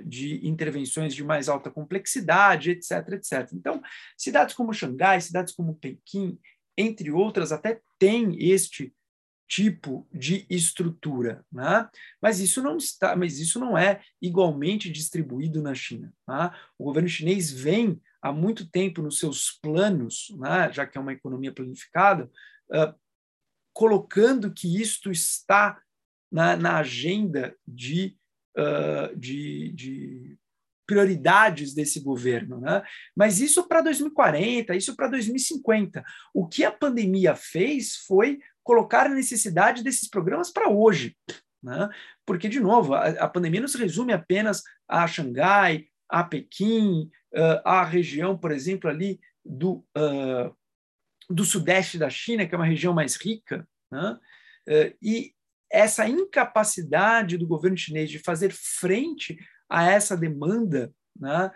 de 0.05 0.45
intervenções 0.45 1.15
de 1.15 1.23
mais 1.23 1.49
alta 1.49 1.71
complexidade, 1.71 2.73
etc, 2.73 3.13
etc. 3.13 3.49
Então, 3.53 3.81
cidades 4.19 4.57
como 4.57 4.73
Xangai, 4.73 5.21
cidades 5.21 5.55
como 5.55 5.77
Pequim, 5.77 6.37
entre 6.77 7.13
outras, 7.13 7.53
até 7.53 7.81
têm 7.99 8.37
este 8.41 8.93
tipo 9.53 10.09
de 10.11 10.47
estrutura, 10.49 11.45
né? 11.53 11.87
mas 12.23 12.41
isso 12.41 12.63
não 12.63 12.79
está, 12.79 13.15
mas 13.15 13.39
isso 13.39 13.61
não 13.61 13.77
é 13.77 14.01
igualmente 14.21 14.91
distribuído 14.91 15.61
na 15.61 15.75
China. 15.75 16.11
Tá? 16.27 16.59
O 16.79 16.85
governo 16.85 17.07
chinês 17.07 17.53
vem 17.53 18.01
há 18.23 18.33
muito 18.33 18.67
tempo 18.67 19.03
nos 19.03 19.19
seus 19.19 19.51
planos, 19.51 20.35
né? 20.39 20.73
já 20.73 20.87
que 20.87 20.97
é 20.97 21.01
uma 21.01 21.13
economia 21.13 21.53
planificada, 21.53 22.31
uh, 22.71 22.95
colocando 23.75 24.53
que 24.55 24.81
isto 24.81 25.11
está 25.11 25.79
na, 26.33 26.57
na 26.57 26.79
agenda 26.79 27.55
de, 27.69 28.17
uh, 28.57 29.15
de, 29.15 29.71
de 29.73 30.39
prioridades 30.87 31.75
desse 31.75 32.01
governo, 32.01 32.59
né? 32.59 32.83
Mas 33.15 33.41
isso 33.41 33.69
para 33.69 33.83
2040, 33.83 34.75
isso 34.75 34.97
para 34.97 35.09
2050. 35.09 36.03
O 36.33 36.49
que 36.49 36.65
a 36.65 36.73
pandemia 36.73 37.37
fez 37.37 37.97
foi 37.97 38.41
colocar 38.65 39.07
a 39.07 39.15
necessidade 39.15 39.85
desses 39.85 40.09
programas 40.09 40.51
para 40.51 40.71
hoje, 40.71 41.17
né? 41.63 41.89
Porque, 42.25 42.49
de 42.49 42.61
novo, 42.61 42.95
a, 42.95 43.09
a, 43.09 43.29
pandemia 43.29 43.61
não 43.61 43.69
se 43.69 43.79
resume 43.79 44.13
apenas 44.13 44.63
a 44.89 45.07
Xangai, 45.07 45.87
a 46.09 46.25
Pequim, 46.25 47.11
uh, 47.35 47.61
a 47.65 47.85
região, 47.85 48.37
por 48.39 48.53
exemplo, 48.53 48.89
ali 48.89 49.21
do, 49.45 49.85
uh, 49.97 50.55
do 51.29 51.45
sudeste 51.45 51.99
da 51.99 52.09
China, 52.09 52.47
que 52.47 52.55
é 52.55 52.59
uma 52.59 52.67
região 52.67 52.95
mais 52.95 53.17
rica, 53.17 53.69
né? 53.91 54.19
e 55.03 55.35
essa 55.73 56.07
incapacidade 56.07 57.39
do 57.39 57.47
governo 57.47 57.77
chinês 57.77 58.11
de 58.11 58.19
fazer 58.19 58.53
frente 58.53 59.39
a 59.69 59.91
essa 59.91 60.17
demanda 60.17 60.93
né, 61.19 61.51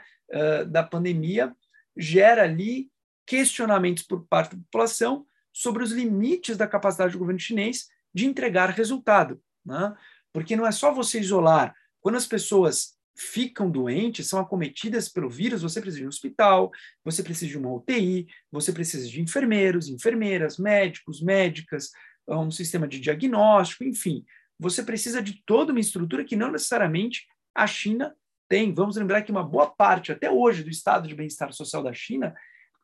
da 0.68 0.82
pandemia 0.82 1.54
gera 1.96 2.42
ali 2.42 2.90
questionamentos 3.26 4.02
por 4.02 4.26
parte 4.26 4.56
da 4.56 4.62
população 4.62 5.26
sobre 5.52 5.82
os 5.82 5.90
limites 5.90 6.56
da 6.56 6.66
capacidade 6.66 7.12
do 7.12 7.18
governo 7.18 7.40
chinês 7.40 7.88
de 8.14 8.26
entregar 8.26 8.70
resultado. 8.70 9.40
Né? 9.64 9.94
Porque 10.32 10.56
não 10.56 10.66
é 10.66 10.72
só 10.72 10.92
você 10.92 11.20
isolar. 11.20 11.74
Quando 12.00 12.16
as 12.16 12.26
pessoas 12.26 12.96
ficam 13.18 13.70
doentes, 13.70 14.28
são 14.28 14.38
acometidas 14.38 15.08
pelo 15.08 15.30
vírus, 15.30 15.62
você 15.62 15.80
precisa 15.80 16.00
de 16.00 16.06
um 16.06 16.08
hospital, 16.08 16.70
você 17.02 17.22
precisa 17.22 17.50
de 17.50 17.58
uma 17.58 17.72
UTI, 17.72 18.26
você 18.52 18.72
precisa 18.72 19.08
de 19.08 19.20
enfermeiros, 19.20 19.88
enfermeiras, 19.88 20.58
médicos, 20.58 21.22
médicas, 21.22 21.90
um 22.28 22.50
sistema 22.50 22.88
de 22.88 23.00
diagnóstico, 23.00 23.84
enfim. 23.84 24.24
Você 24.58 24.82
precisa 24.82 25.22
de 25.22 25.42
toda 25.44 25.72
uma 25.72 25.80
estrutura 25.80 26.24
que 26.24 26.36
não 26.36 26.50
necessariamente 26.50 27.26
a 27.54 27.66
China 27.66 28.16
tem. 28.48 28.72
Vamos 28.74 28.96
lembrar 28.96 29.22
que 29.22 29.30
uma 29.30 29.44
boa 29.44 29.68
parte, 29.68 30.12
até 30.12 30.30
hoje, 30.30 30.64
do 30.64 30.70
estado 30.70 31.08
de 31.08 31.14
bem-estar 31.14 31.52
social 31.52 31.82
da 31.82 31.92
China 31.92 32.34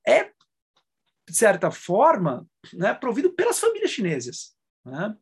é, 0.06 0.24
de 1.28 1.36
certa 1.36 1.70
forma, 1.70 2.46
né, 2.72 2.92
provido 2.92 3.32
pelas 3.32 3.58
famílias 3.58 3.90
chinesas. 3.90 4.54
Né? 4.84 5.16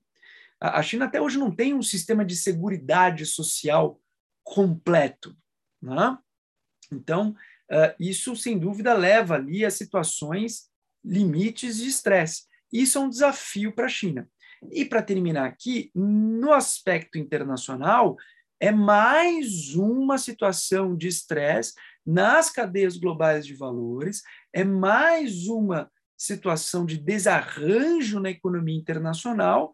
A 0.60 0.82
China 0.82 1.06
até 1.06 1.20
hoje 1.20 1.38
não 1.38 1.54
tem 1.54 1.74
um 1.74 1.82
sistema 1.82 2.24
de 2.24 2.36
segurança 2.36 3.24
social 3.24 4.00
completo. 4.42 5.36
Né? 5.80 6.18
Então, 6.92 7.30
uh, 7.70 7.94
isso, 7.98 8.34
sem 8.36 8.58
dúvida, 8.58 8.92
leva 8.92 9.34
ali 9.34 9.64
a 9.64 9.70
situações 9.70 10.68
limites 11.04 11.78
de 11.78 11.88
estresse. 11.88 12.49
Isso 12.72 12.98
é 12.98 13.00
um 13.00 13.08
desafio 13.08 13.72
para 13.72 13.86
a 13.86 13.88
China. 13.88 14.28
E, 14.70 14.84
para 14.84 15.02
terminar 15.02 15.46
aqui, 15.46 15.90
no 15.94 16.52
aspecto 16.52 17.18
internacional, 17.18 18.16
é 18.60 18.70
mais 18.70 19.74
uma 19.74 20.18
situação 20.18 20.94
de 20.94 21.08
estresse 21.08 21.72
nas 22.04 22.50
cadeias 22.50 22.96
globais 22.96 23.46
de 23.46 23.54
valores, 23.54 24.22
é 24.52 24.62
mais 24.62 25.46
uma 25.46 25.90
situação 26.16 26.84
de 26.84 26.98
desarranjo 26.98 28.20
na 28.20 28.30
economia 28.30 28.76
internacional 28.76 29.72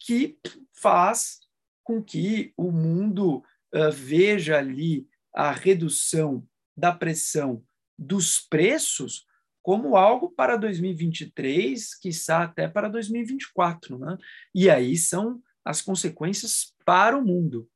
que 0.00 0.38
faz 0.72 1.40
com 1.82 2.02
que 2.02 2.54
o 2.56 2.72
mundo 2.72 3.42
uh, 3.74 3.92
veja 3.92 4.56
ali 4.56 5.06
a 5.34 5.52
redução 5.52 6.46
da 6.74 6.92
pressão 6.92 7.62
dos 7.98 8.40
preços 8.40 9.26
como 9.64 9.96
algo 9.96 10.30
para 10.30 10.58
2023, 10.58 11.94
quiçá 11.94 12.42
até 12.42 12.68
para 12.68 12.86
2024. 12.86 13.98
Né? 13.98 14.18
E 14.54 14.68
aí 14.68 14.94
são 14.94 15.42
as 15.64 15.80
consequências 15.80 16.74
para 16.84 17.16
o 17.16 17.24
mundo. 17.24 17.66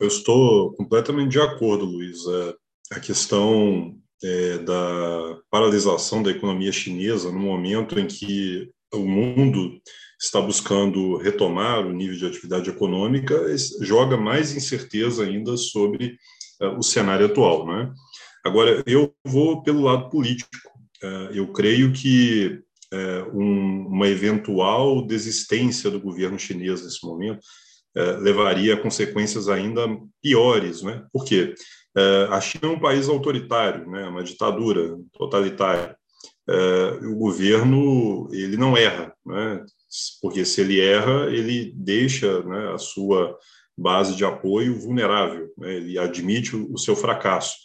Eu 0.00 0.08
estou 0.08 0.74
completamente 0.74 1.30
de 1.30 1.40
acordo, 1.40 1.84
Luiz. 1.84 2.18
É, 2.26 2.96
a 2.96 2.98
questão 2.98 3.96
é, 4.20 4.58
da 4.58 5.40
paralisação 5.48 6.24
da 6.24 6.32
economia 6.32 6.72
chinesa 6.72 7.30
no 7.30 7.38
momento 7.38 8.00
em 8.00 8.08
que 8.08 8.68
o 8.92 9.06
mundo 9.06 9.80
está 10.22 10.40
buscando 10.40 11.16
retomar 11.16 11.84
o 11.84 11.92
nível 11.92 12.16
de 12.16 12.26
atividade 12.26 12.70
econômica, 12.70 13.34
joga 13.80 14.16
mais 14.16 14.54
incerteza 14.54 15.24
ainda 15.24 15.56
sobre 15.56 16.16
uh, 16.60 16.78
o 16.78 16.82
cenário 16.82 17.26
atual. 17.26 17.66
Né? 17.66 17.92
Agora, 18.44 18.82
eu 18.86 19.12
vou 19.24 19.62
pelo 19.62 19.82
lado 19.82 20.08
político. 20.08 20.50
Uh, 21.02 21.34
eu 21.34 21.52
creio 21.52 21.92
que 21.92 22.60
uh, 22.92 23.36
um, 23.36 23.86
uma 23.88 24.06
eventual 24.06 25.04
desistência 25.04 25.90
do 25.90 26.00
governo 26.00 26.38
chinês 26.38 26.82
nesse 26.84 27.04
momento 27.04 27.40
levaria 28.20 28.72
a 28.72 28.80
consequências 28.80 29.50
ainda 29.50 29.86
piores. 30.22 30.80
Né? 30.80 31.04
Por 31.12 31.26
quê? 31.26 31.54
É, 31.96 32.26
a 32.30 32.40
China 32.40 32.68
é 32.68 32.76
um 32.76 32.80
país 32.80 33.08
autoritário, 33.08 33.86
né, 33.90 34.08
uma 34.08 34.24
ditadura 34.24 34.96
totalitária. 35.12 35.94
É, 36.48 37.06
o 37.06 37.16
governo 37.16 38.28
ele 38.32 38.56
não 38.56 38.76
erra, 38.76 39.12
né, 39.24 39.62
porque 40.20 40.44
se 40.44 40.60
ele 40.60 40.80
erra, 40.80 41.26
ele 41.30 41.72
deixa 41.74 42.42
né, 42.42 42.72
a 42.72 42.78
sua 42.78 43.36
base 43.76 44.14
de 44.14 44.24
apoio 44.24 44.78
vulnerável, 44.78 45.52
né, 45.58 45.74
ele 45.74 45.98
admite 45.98 46.54
o, 46.56 46.76
seu 46.78 46.94
fracasso. 46.94 47.56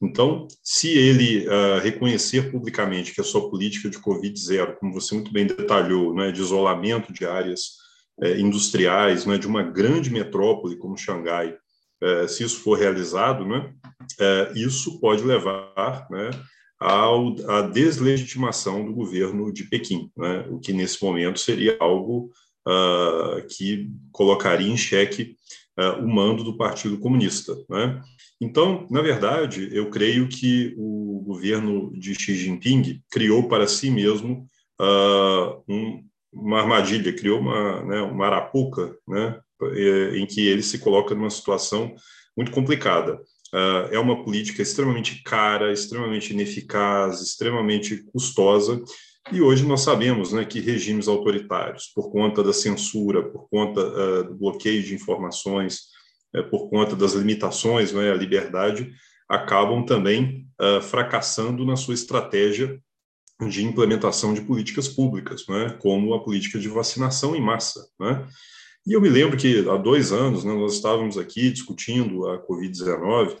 Então, 0.00 0.46
se 0.62 0.90
ele 0.90 1.46
uh, 1.48 1.80
reconhecer 1.82 2.50
publicamente 2.50 3.14
que 3.14 3.20
a 3.20 3.24
sua 3.24 3.48
política 3.48 3.88
de 3.88 3.98
Covid-0, 3.98 4.76
como 4.76 4.92
você 4.92 5.14
muito 5.14 5.32
bem 5.32 5.46
detalhou, 5.46 6.14
né, 6.14 6.30
de 6.30 6.40
isolamento 6.40 7.12
de 7.12 7.24
áreas 7.24 7.76
eh, 8.22 8.38
industriais, 8.38 9.24
né, 9.24 9.38
de 9.38 9.46
uma 9.46 9.62
grande 9.62 10.10
metrópole 10.10 10.76
como 10.76 10.98
Xangai, 10.98 11.56
é, 12.02 12.28
se 12.28 12.44
isso 12.44 12.60
for 12.60 12.78
realizado, 12.78 13.46
né, 13.46 13.72
é, 14.20 14.52
isso 14.54 15.00
pode 15.00 15.22
levar 15.22 16.06
né, 16.10 16.30
à 16.80 17.62
deslegitimação 17.62 18.84
do 18.84 18.92
governo 18.92 19.52
de 19.52 19.64
Pequim, 19.64 20.10
né, 20.16 20.46
o 20.50 20.58
que 20.58 20.72
nesse 20.72 21.02
momento 21.02 21.40
seria 21.40 21.76
algo 21.80 22.30
uh, 22.66 23.46
que 23.48 23.90
colocaria 24.12 24.70
em 24.70 24.76
xeque 24.76 25.36
uh, 25.78 26.04
o 26.04 26.08
mando 26.08 26.44
do 26.44 26.56
Partido 26.56 26.98
Comunista. 26.98 27.56
Né. 27.68 28.02
Então, 28.40 28.86
na 28.90 29.00
verdade, 29.00 29.70
eu 29.72 29.88
creio 29.88 30.28
que 30.28 30.74
o 30.76 31.22
governo 31.26 31.90
de 31.98 32.14
Xi 32.14 32.34
Jinping 32.34 33.02
criou 33.10 33.48
para 33.48 33.66
si 33.66 33.90
mesmo 33.90 34.46
uh, 34.80 35.62
um, 35.68 36.04
uma 36.32 36.60
armadilha, 36.60 37.12
criou 37.12 37.40
uma, 37.40 37.82
né, 37.84 38.02
uma 38.02 38.26
arapuca, 38.26 38.94
né, 39.08 39.40
é, 39.62 40.18
em 40.18 40.26
que 40.26 40.46
ele 40.46 40.62
se 40.62 40.78
coloca 40.78 41.14
numa 41.14 41.30
situação 41.30 41.94
muito 42.36 42.50
complicada. 42.50 43.18
Ah, 43.56 43.88
é 43.90 43.98
uma 43.98 44.22
política 44.22 44.60
extremamente 44.60 45.22
cara, 45.22 45.72
extremamente 45.72 46.30
ineficaz, 46.34 47.22
extremamente 47.22 48.04
custosa, 48.12 48.82
e 49.32 49.40
hoje 49.40 49.64
nós 49.64 49.80
sabemos 49.80 50.30
né, 50.30 50.44
que 50.44 50.60
regimes 50.60 51.08
autoritários, 51.08 51.86
por 51.94 52.12
conta 52.12 52.42
da 52.44 52.52
censura, 52.52 53.22
por 53.22 53.48
conta 53.48 53.80
uh, 53.80 54.24
do 54.24 54.34
bloqueio 54.34 54.82
de 54.82 54.94
informações, 54.94 55.86
uh, 56.36 56.44
por 56.50 56.68
conta 56.68 56.94
das 56.94 57.14
limitações 57.14 57.92
né, 57.92 58.12
à 58.12 58.14
liberdade, 58.14 58.92
acabam 59.26 59.84
também 59.86 60.46
uh, 60.60 60.82
fracassando 60.82 61.64
na 61.64 61.76
sua 61.76 61.94
estratégia 61.94 62.78
de 63.48 63.64
implementação 63.64 64.34
de 64.34 64.42
políticas 64.42 64.86
públicas, 64.86 65.46
né, 65.48 65.76
como 65.80 66.12
a 66.12 66.22
política 66.22 66.58
de 66.58 66.68
vacinação 66.68 67.34
em 67.34 67.40
massa. 67.40 67.88
Né? 67.98 68.28
E 68.86 68.92
eu 68.92 69.00
me 69.00 69.08
lembro 69.08 69.36
que 69.36 69.68
há 69.68 69.76
dois 69.76 70.12
anos 70.12 70.44
né, 70.44 70.54
nós 70.54 70.74
estávamos 70.74 71.18
aqui 71.18 71.50
discutindo 71.50 72.28
a 72.28 72.38
Covid-19 72.46 73.36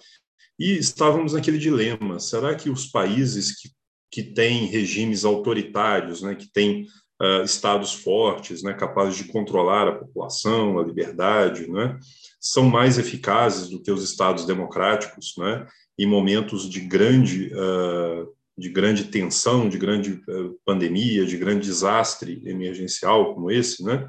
e 0.58 0.72
estávamos 0.76 1.34
naquele 1.34 1.58
dilema: 1.58 2.18
será 2.18 2.54
que 2.54 2.68
os 2.68 2.86
países 2.86 3.54
que, 3.60 3.70
que 4.10 4.22
têm 4.24 4.66
regimes 4.66 5.24
autoritários, 5.24 6.20
né, 6.20 6.34
que 6.34 6.50
têm 6.52 6.86
uh, 7.22 7.44
estados 7.44 7.94
fortes, 7.94 8.64
né, 8.64 8.74
capazes 8.74 9.16
de 9.16 9.30
controlar 9.30 9.86
a 9.86 9.94
população, 9.94 10.80
a 10.80 10.84
liberdade, 10.84 11.70
né, 11.70 11.96
são 12.40 12.64
mais 12.64 12.98
eficazes 12.98 13.68
do 13.68 13.80
que 13.80 13.92
os 13.92 14.02
estados 14.02 14.46
democráticos 14.46 15.34
né, 15.38 15.64
em 15.96 16.06
momentos 16.06 16.68
de 16.68 16.80
grande. 16.80 17.52
Uh, 17.54 18.34
de 18.58 18.70
grande 18.70 19.04
tensão, 19.04 19.68
de 19.68 19.76
grande 19.76 20.12
uh, 20.12 20.58
pandemia, 20.64 21.26
de 21.26 21.36
grande 21.36 21.66
desastre 21.66 22.40
emergencial 22.46 23.34
como 23.34 23.50
esse, 23.50 23.84
né? 23.84 24.08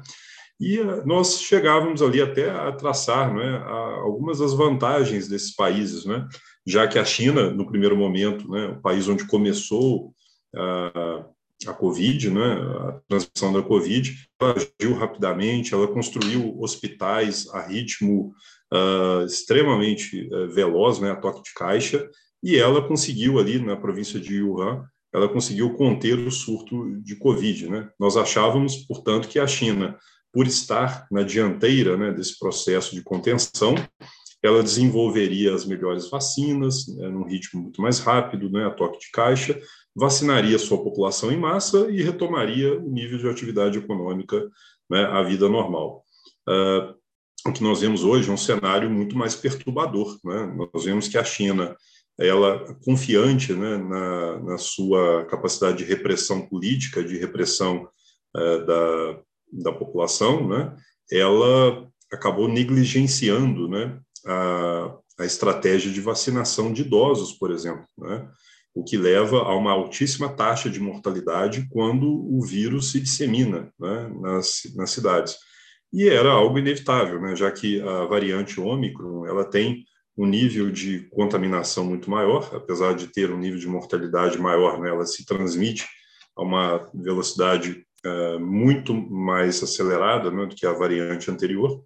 E 0.60 0.78
eh, 0.78 1.02
nós 1.04 1.40
chegávamos 1.40 2.02
ali 2.02 2.20
até 2.20 2.50
a 2.50 2.72
traçar 2.72 3.34
né, 3.34 3.62
algumas 4.02 4.38
das 4.38 4.52
vantagens 4.52 5.28
desses 5.28 5.54
países, 5.54 6.04
né, 6.04 6.26
já 6.66 6.86
que 6.86 6.98
a 6.98 7.04
China, 7.04 7.50
no 7.50 7.66
primeiro 7.66 7.96
momento, 7.96 8.48
né, 8.50 8.66
o 8.66 8.80
país 8.80 9.08
onde 9.08 9.26
começou 9.26 10.12
a, 10.54 11.24
a 11.66 11.72
Covid, 11.72 12.30
né, 12.30 12.52
a 12.52 13.00
transmissão 13.08 13.52
da 13.52 13.62
Covid, 13.62 14.14
ela 14.40 14.54
agiu 14.54 14.94
rapidamente, 14.94 15.74
ela 15.74 15.88
construiu 15.88 16.60
hospitais 16.60 17.48
a 17.48 17.62
ritmo 17.62 18.32
uh, 18.72 19.24
extremamente 19.24 20.28
uh, 20.32 20.48
veloz, 20.48 20.98
né, 21.00 21.10
a 21.10 21.16
toque 21.16 21.42
de 21.42 21.54
caixa, 21.54 22.08
e 22.42 22.56
ela 22.56 22.86
conseguiu 22.86 23.38
ali 23.38 23.58
na 23.58 23.76
província 23.76 24.20
de 24.20 24.42
Wuhan, 24.42 24.84
ela 25.12 25.28
conseguiu 25.28 25.74
conter 25.74 26.18
o 26.18 26.30
surto 26.30 27.00
de 27.00 27.16
Covid. 27.16 27.68
Né? 27.68 27.88
Nós 27.98 28.16
achávamos, 28.16 28.76
portanto, 28.86 29.26
que 29.26 29.38
a 29.38 29.46
China 29.46 29.98
por 30.32 30.46
estar 30.46 31.06
na 31.10 31.22
dianteira 31.22 31.96
né, 31.96 32.12
desse 32.12 32.38
processo 32.38 32.94
de 32.94 33.02
contenção, 33.02 33.74
ela 34.42 34.62
desenvolveria 34.62 35.54
as 35.54 35.64
melhores 35.64 36.08
vacinas, 36.08 36.86
né, 36.96 37.08
num 37.08 37.24
ritmo 37.24 37.62
muito 37.62 37.82
mais 37.82 37.98
rápido, 37.98 38.50
né, 38.50 38.66
a 38.66 38.70
toque 38.70 39.00
de 39.00 39.10
caixa, 39.10 39.58
vacinaria 39.94 40.58
sua 40.58 40.82
população 40.82 41.32
em 41.32 41.36
massa 41.36 41.90
e 41.90 42.02
retomaria 42.02 42.78
o 42.78 42.88
nível 42.88 43.18
de 43.18 43.28
atividade 43.28 43.78
econômica 43.78 44.48
né, 44.88 45.04
à 45.06 45.22
vida 45.22 45.48
normal. 45.48 46.04
Uh, 46.48 46.94
o 47.46 47.52
que 47.52 47.62
nós 47.62 47.80
vemos 47.80 48.04
hoje 48.04 48.30
é 48.30 48.32
um 48.32 48.36
cenário 48.36 48.90
muito 48.90 49.16
mais 49.16 49.34
perturbador. 49.34 50.18
Né? 50.24 50.68
Nós 50.72 50.84
vemos 50.84 51.08
que 51.08 51.18
a 51.18 51.24
China, 51.24 51.76
ela 52.18 52.74
confiante 52.84 53.52
né, 53.52 53.76
na, 53.76 54.38
na, 54.40 54.58
sua 54.58 55.24
capacidade 55.26 55.78
de 55.78 55.84
repressão 55.84 56.46
política, 56.46 57.02
de 57.02 57.18
repressão 57.18 57.88
uh, 58.36 58.66
da, 58.66 59.20
da 59.52 59.72
população, 59.72 60.48
né, 60.48 60.74
ela 61.10 61.88
acabou 62.12 62.48
negligenciando 62.48 63.68
né, 63.68 63.98
a, 64.26 64.96
a 65.20 65.24
estratégia 65.24 65.90
de 65.90 66.00
vacinação 66.00 66.72
de 66.72 66.82
idosos, 66.82 67.32
por 67.32 67.50
exemplo, 67.50 67.84
né? 67.98 68.28
o 68.74 68.84
que 68.84 68.96
leva 68.96 69.38
a 69.38 69.56
uma 69.56 69.72
altíssima 69.72 70.28
taxa 70.28 70.70
de 70.70 70.78
mortalidade 70.78 71.66
quando 71.70 72.06
o 72.06 72.40
vírus 72.44 72.92
se 72.92 73.00
dissemina 73.00 73.72
né, 73.78 74.08
nas, 74.20 74.62
nas 74.76 74.90
cidades. 74.90 75.36
E 75.92 76.08
era 76.08 76.30
algo 76.30 76.58
inevitável, 76.58 77.20
né, 77.20 77.34
já 77.34 77.50
que 77.50 77.80
a 77.80 78.04
variante 78.04 78.60
Ômicron 78.60 79.26
ela 79.26 79.44
tem 79.44 79.84
um 80.16 80.26
nível 80.26 80.70
de 80.70 81.08
contaminação 81.10 81.84
muito 81.84 82.10
maior, 82.10 82.50
apesar 82.54 82.94
de 82.94 83.08
ter 83.08 83.30
um 83.30 83.38
nível 83.38 83.58
de 83.58 83.66
mortalidade 83.66 84.38
maior, 84.38 84.80
né, 84.80 84.90
ela 84.90 85.06
se 85.06 85.24
transmite 85.24 85.86
a 86.36 86.42
uma 86.42 86.86
velocidade 86.94 87.84
uh, 88.04 88.40
muito 88.40 88.94
mais 88.94 89.62
acelerada 89.62 90.30
né, 90.30 90.46
do 90.46 90.54
que 90.54 90.66
a 90.66 90.72
variante 90.72 91.30
anterior. 91.30 91.82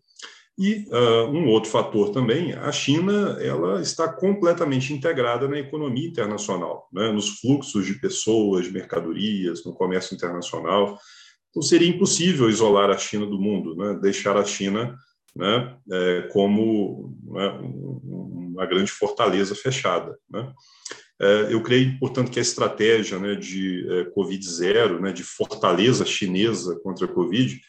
E 0.59 0.87
uh, 0.91 1.31
um 1.31 1.49
outro 1.49 1.71
fator 1.71 2.11
também, 2.11 2.53
a 2.53 2.71
China 2.71 3.39
ela 3.41 3.81
está 3.81 4.13
completamente 4.13 4.93
integrada 4.93 5.49
na 5.49 5.59
economia 5.59 6.07
internacional, 6.07 6.89
né, 6.93 7.11
nos 7.11 7.41
fluxos 7.41 7.87
de 7.87 7.95
pessoas, 7.95 8.67
de 8.67 8.73
mercadorias, 8.73 9.65
no 9.65 9.73
comércio 9.73 10.15
internacional. 10.15 10.99
Então, 11.51 11.63
seria 11.63 11.89
impossível 11.89 12.51
isolar 12.51 12.91
a 12.91 12.99
China 12.99 13.27
do 13.27 13.41
mundo, 13.41 13.75
né, 13.77 13.99
deixar 14.01 14.37
a 14.37 14.45
China 14.45 14.95
né, 15.35 15.77
é, 15.91 16.29
como 16.33 17.17
né, 17.25 17.49
uma 17.63 18.67
grande 18.67 18.91
fortaleza 18.91 19.55
fechada. 19.55 20.17
Né. 20.31 20.53
É, 21.23 21.55
eu 21.55 21.63
creio, 21.63 21.99
portanto, 22.01 22.31
que 22.31 22.41
a 22.41 22.43
estratégia 22.43 23.19
né, 23.19 23.37
de 23.37 23.87
é, 23.89 24.05
Covid-0, 24.11 24.99
né, 25.01 25.13
de 25.13 25.23
fortaleza 25.23 26.05
chinesa 26.05 26.79
contra 26.83 27.07
a 27.07 27.09
Covid, 27.09 27.61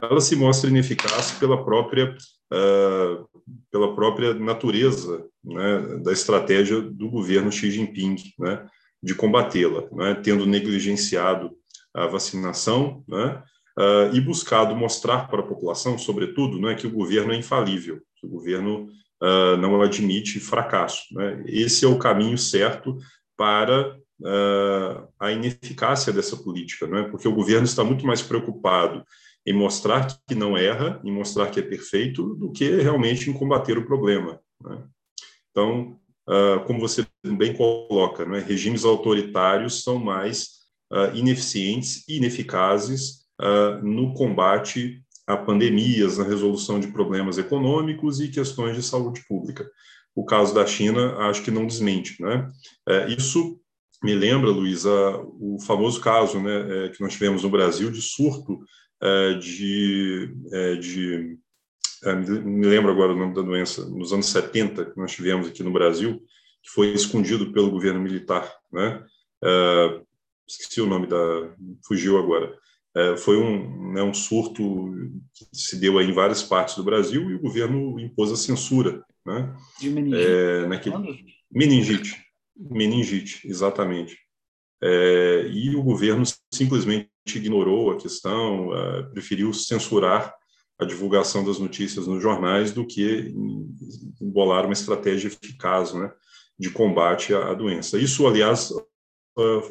ela 0.00 0.20
se 0.20 0.34
mostra 0.34 0.70
ineficaz 0.70 1.32
pela 1.32 1.62
própria 1.62 2.16
uh, 2.52 3.28
pela 3.70 3.94
própria 3.94 4.34
natureza 4.34 5.24
né, 5.44 5.98
da 6.02 6.12
estratégia 6.12 6.80
do 6.80 7.10
governo 7.10 7.52
Xi 7.52 7.70
Jinping 7.70 8.16
né, 8.38 8.66
de 9.02 9.14
combatê-la, 9.14 9.84
né, 9.92 10.14
tendo 10.22 10.46
negligenciado 10.46 11.50
a 11.94 12.06
vacinação 12.06 13.04
né, 13.06 13.42
uh, 13.78 14.14
e 14.14 14.20
buscado 14.20 14.74
mostrar 14.74 15.28
para 15.28 15.40
a 15.40 15.46
população, 15.46 15.98
sobretudo, 15.98 16.60
né, 16.60 16.74
que 16.74 16.86
o 16.86 16.92
governo 16.92 17.32
é 17.32 17.36
infalível, 17.36 18.00
que 18.16 18.26
o 18.26 18.30
governo 18.30 18.88
uh, 19.22 19.56
não 19.56 19.80
admite 19.80 20.40
fracasso. 20.40 21.02
Né. 21.12 21.44
Esse 21.46 21.84
é 21.84 21.88
o 21.88 21.98
caminho 21.98 22.36
certo 22.36 22.98
para 23.36 23.96
a 25.18 25.32
ineficácia 25.32 26.12
dessa 26.12 26.36
política, 26.36 26.86
é? 26.96 27.02
porque 27.08 27.26
o 27.26 27.34
governo 27.34 27.64
está 27.64 27.82
muito 27.82 28.06
mais 28.06 28.22
preocupado 28.22 29.04
em 29.44 29.52
mostrar 29.52 30.06
que 30.28 30.34
não 30.34 30.56
erra, 30.56 31.00
em 31.04 31.10
mostrar 31.10 31.50
que 31.50 31.58
é 31.58 31.62
perfeito, 31.62 32.36
do 32.36 32.52
que 32.52 32.76
realmente 32.76 33.28
em 33.28 33.32
combater 33.32 33.76
o 33.76 33.84
problema. 33.84 34.40
Né? 34.62 34.84
Então, 35.50 35.98
uh, 36.28 36.64
como 36.66 36.80
você 36.80 37.06
bem 37.26 37.54
coloca, 37.54 38.24
né, 38.24 38.38
regimes 38.38 38.84
autoritários 38.84 39.82
são 39.82 39.98
mais 39.98 40.62
uh, 40.92 41.14
ineficientes 41.14 42.08
e 42.08 42.16
ineficazes 42.16 43.26
uh, 43.40 43.84
no 43.84 44.14
combate 44.14 45.02
a 45.32 45.36
pandemias, 45.36 46.18
na 46.18 46.24
resolução 46.24 46.78
de 46.78 46.88
problemas 46.88 47.38
econômicos 47.38 48.20
e 48.20 48.28
questões 48.28 48.76
de 48.76 48.82
saúde 48.82 49.24
pública. 49.26 49.68
O 50.14 50.24
caso 50.24 50.54
da 50.54 50.66
China, 50.66 51.16
acho 51.28 51.42
que 51.42 51.50
não 51.50 51.66
desmente. 51.66 52.20
Né? 52.20 52.48
É, 52.88 53.08
isso 53.08 53.58
me 54.02 54.14
lembra, 54.14 54.50
Luísa, 54.50 54.90
o 55.40 55.58
famoso 55.60 56.00
caso 56.00 56.40
né, 56.40 56.86
é, 56.86 56.88
que 56.88 57.00
nós 57.00 57.12
tivemos 57.12 57.44
no 57.44 57.50
Brasil 57.50 57.90
de 57.90 58.02
surto 58.02 58.60
é, 59.00 59.34
de, 59.34 60.34
é, 60.52 60.74
de 60.76 61.38
é, 62.04 62.14
me 62.14 62.66
lembro 62.66 62.90
agora 62.90 63.12
o 63.12 63.16
nome 63.16 63.34
da 63.34 63.42
doença, 63.42 63.84
nos 63.88 64.12
anos 64.12 64.26
70, 64.26 64.86
que 64.86 64.98
nós 64.98 65.12
tivemos 65.12 65.46
aqui 65.46 65.62
no 65.62 65.72
Brasil, 65.72 66.20
que 66.62 66.70
foi 66.70 66.92
escondido 66.92 67.52
pelo 67.52 67.70
governo 67.70 68.00
militar, 68.00 68.52
né? 68.72 69.04
esqueci 70.48 70.80
o 70.80 70.86
nome 70.86 71.06
da, 71.06 71.16
fugiu 71.86 72.18
agora. 72.18 72.56
Foi 73.18 73.38
um, 73.38 73.92
né, 73.92 74.02
um 74.02 74.12
surto 74.12 74.62
que 75.34 75.46
se 75.52 75.78
deu 75.78 76.00
em 76.00 76.12
várias 76.12 76.42
partes 76.42 76.76
do 76.76 76.84
Brasil 76.84 77.30
e 77.30 77.34
o 77.34 77.40
governo 77.40 77.98
impôs 77.98 78.30
a 78.30 78.36
censura, 78.36 79.02
né? 79.24 79.54
De 79.80 79.88
meningite. 79.88 80.30
É, 80.30 80.66
naquele, 80.66 81.24
meningite, 81.50 82.22
meningite, 82.56 83.48
exatamente. 83.48 84.18
É, 84.82 85.48
e 85.52 85.74
o 85.76 85.82
governo 85.82 86.24
simplesmente 86.52 87.08
ignorou 87.34 87.92
a 87.92 87.96
questão, 87.96 88.68
uh, 88.70 89.10
preferiu 89.12 89.52
censurar 89.52 90.34
a 90.78 90.84
divulgação 90.84 91.44
das 91.44 91.58
notícias 91.58 92.08
nos 92.08 92.20
jornais 92.20 92.72
do 92.72 92.84
que 92.84 93.32
embolar 94.20 94.64
uma 94.64 94.72
estratégia 94.72 95.28
eficaz 95.28 95.94
né, 95.94 96.10
de 96.58 96.70
combate 96.70 97.32
à, 97.32 97.54
doença. 97.54 97.96
Isso, 97.96 98.26
aliás, 98.26 98.72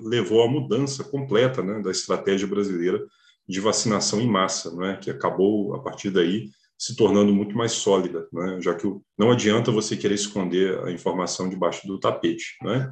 levou 0.03 0.43
à 0.43 0.47
mudança 0.47 1.03
completa 1.03 1.61
né, 1.61 1.81
da 1.81 1.91
estratégia 1.91 2.47
brasileira 2.47 3.05
de 3.47 3.59
vacinação 3.59 4.21
em 4.21 4.27
massa, 4.27 4.73
né, 4.75 4.97
que 5.01 5.09
acabou, 5.09 5.75
a 5.75 5.79
partir 5.79 6.09
daí, 6.09 6.49
se 6.77 6.95
tornando 6.95 7.33
muito 7.33 7.55
mais 7.55 7.73
sólida, 7.73 8.27
né, 8.33 8.59
já 8.61 8.73
que 8.73 8.87
não 9.17 9.31
adianta 9.31 9.71
você 9.71 9.95
querer 9.95 10.15
esconder 10.15 10.79
a 10.83 10.91
informação 10.91 11.49
debaixo 11.49 11.85
do 11.85 11.99
tapete. 11.99 12.55
Né. 12.63 12.91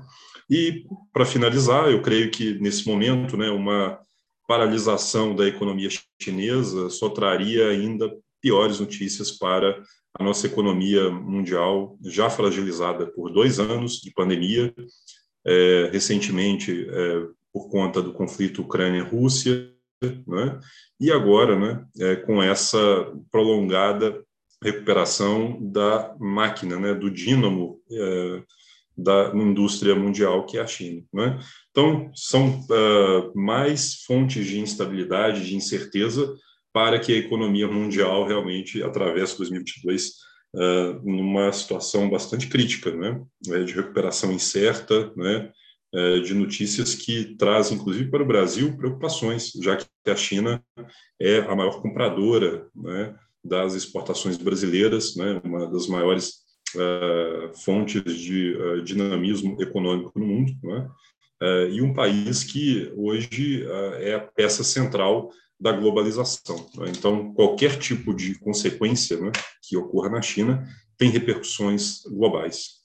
E, 0.49 0.85
para 1.13 1.25
finalizar, 1.25 1.89
eu 1.89 2.01
creio 2.01 2.29
que, 2.29 2.55
nesse 2.59 2.87
momento, 2.87 3.35
né, 3.37 3.49
uma 3.49 3.99
paralisação 4.47 5.35
da 5.35 5.47
economia 5.47 5.89
chinesa 6.21 6.89
só 6.89 7.09
traria 7.09 7.67
ainda 7.67 8.11
piores 8.41 8.79
notícias 8.79 9.31
para 9.31 9.81
a 10.17 10.23
nossa 10.23 10.47
economia 10.47 11.09
mundial, 11.09 11.97
já 12.03 12.29
fragilizada 12.29 13.05
por 13.05 13.31
dois 13.31 13.59
anos 13.59 13.99
de 14.01 14.11
pandemia, 14.11 14.73
é, 15.45 15.89
recentemente 15.91 16.87
é, 16.89 17.25
por 17.51 17.69
conta 17.69 18.01
do 18.01 18.13
conflito 18.13 18.61
Ucrânia-Rússia, 18.61 19.73
né? 20.01 20.59
e 20.99 21.11
agora 21.11 21.57
né, 21.57 21.85
é, 21.99 22.15
com 22.15 22.41
essa 22.41 22.77
prolongada 23.31 24.23
recuperação 24.63 25.57
da 25.61 26.15
máquina, 26.19 26.77
né, 26.77 26.93
do 26.93 27.09
dínamo 27.09 27.79
é, 27.91 28.43
da 29.03 29.31
indústria 29.33 29.95
mundial, 29.95 30.45
que 30.45 30.57
é 30.57 30.61
a 30.61 30.67
China. 30.67 31.01
Né? 31.13 31.39
Então, 31.71 32.11
são 32.13 32.59
uh, 32.59 33.31
mais 33.39 34.03
fontes 34.03 34.45
de 34.45 34.59
instabilidade, 34.59 35.47
de 35.47 35.55
incerteza, 35.55 36.35
para 36.73 36.99
que 36.99 37.13
a 37.13 37.17
economia 37.17 37.67
mundial 37.67 38.27
realmente 38.27 38.83
atravesse 38.83 39.37
2022 39.37 40.11
numa 41.03 41.51
situação 41.51 42.09
bastante 42.09 42.47
crítica, 42.47 42.91
né? 42.91 43.21
É, 43.49 43.63
de 43.63 43.73
recuperação 43.73 44.31
incerta, 44.31 45.11
né? 45.15 45.51
É, 45.93 46.19
de 46.19 46.35
notícias 46.35 46.93
que 46.93 47.35
trazem, 47.35 47.77
inclusive, 47.77 48.11
para 48.11 48.21
o 48.21 48.27
Brasil 48.27 48.77
preocupações, 48.77 49.51
já 49.61 49.75
que 49.75 49.87
a 50.07 50.15
China 50.15 50.63
é 51.19 51.39
a 51.39 51.55
maior 51.55 51.81
compradora 51.81 52.67
né, 52.75 53.15
das 53.43 53.73
exportações 53.73 54.37
brasileiras, 54.37 55.15
né, 55.15 55.41
uma 55.43 55.65
das 55.65 55.87
maiores 55.87 56.43
uh, 56.75 57.57
fontes 57.57 58.03
de 58.15 58.55
uh, 58.55 58.83
dinamismo 58.83 59.59
econômico 59.59 60.11
no 60.19 60.27
mundo, 60.27 60.51
né? 60.63 60.87
uh, 61.41 61.69
e 61.71 61.81
um 61.81 61.93
país 61.93 62.43
que 62.43 62.91
hoje 62.95 63.65
é 63.99 64.13
a 64.13 64.19
peça 64.19 64.63
central 64.63 65.31
da 65.59 65.71
globalização. 65.71 66.55
Né? 66.75 66.91
Então, 66.95 67.33
qualquer 67.33 67.77
tipo 67.77 68.13
de 68.13 68.37
consequência 68.39 69.19
né, 69.19 69.31
que 69.61 69.75
ocorra 69.75 70.09
na 70.09 70.21
China 70.21 70.67
tem 70.97 71.09
repercussões 71.09 72.01
globais. 72.03 72.79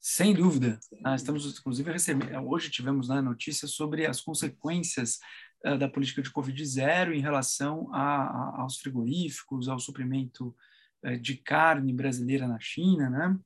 Sem 0.00 0.34
dúvida. 0.34 0.80
Nós 1.00 1.20
estamos, 1.20 1.58
inclusive, 1.58 1.92
recebendo. 1.92 2.36
Hoje 2.48 2.70
tivemos 2.70 3.08
né, 3.08 3.20
notícias 3.20 3.70
sobre 3.70 4.06
as 4.06 4.20
consequências 4.20 5.18
uh, 5.64 5.78
da 5.78 5.88
política 5.88 6.20
de 6.20 6.32
Covid-0 6.32 7.14
em 7.14 7.20
relação 7.20 7.88
a, 7.94 8.22
a, 8.22 8.62
aos 8.62 8.78
frigoríficos, 8.78 9.68
ao 9.68 9.78
suprimento 9.78 10.54
eh, 11.02 11.16
de 11.16 11.36
carne 11.36 11.92
brasileira 11.94 12.46
na 12.46 12.58
China, 12.60 13.08
né? 13.08 13.38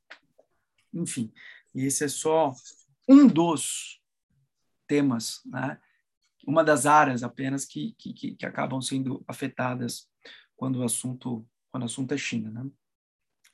Enfim, 0.92 1.32
esse 1.74 2.04
é 2.04 2.08
só 2.08 2.52
um 3.08 3.26
dos 3.26 4.00
temas, 4.88 5.40
né? 5.46 5.78
Uma 6.46 6.62
das 6.64 6.86
áreas 6.86 7.22
apenas 7.22 7.64
que, 7.64 7.94
que, 7.98 8.12
que 8.12 8.46
acabam 8.46 8.80
sendo 8.80 9.24
afetadas 9.26 10.08
quando 10.56 10.80
o 10.80 10.84
assunto, 10.84 11.46
quando 11.70 11.82
o 11.84 11.86
assunto 11.86 12.12
é 12.12 12.18
China. 12.18 12.50
Né? 12.50 12.70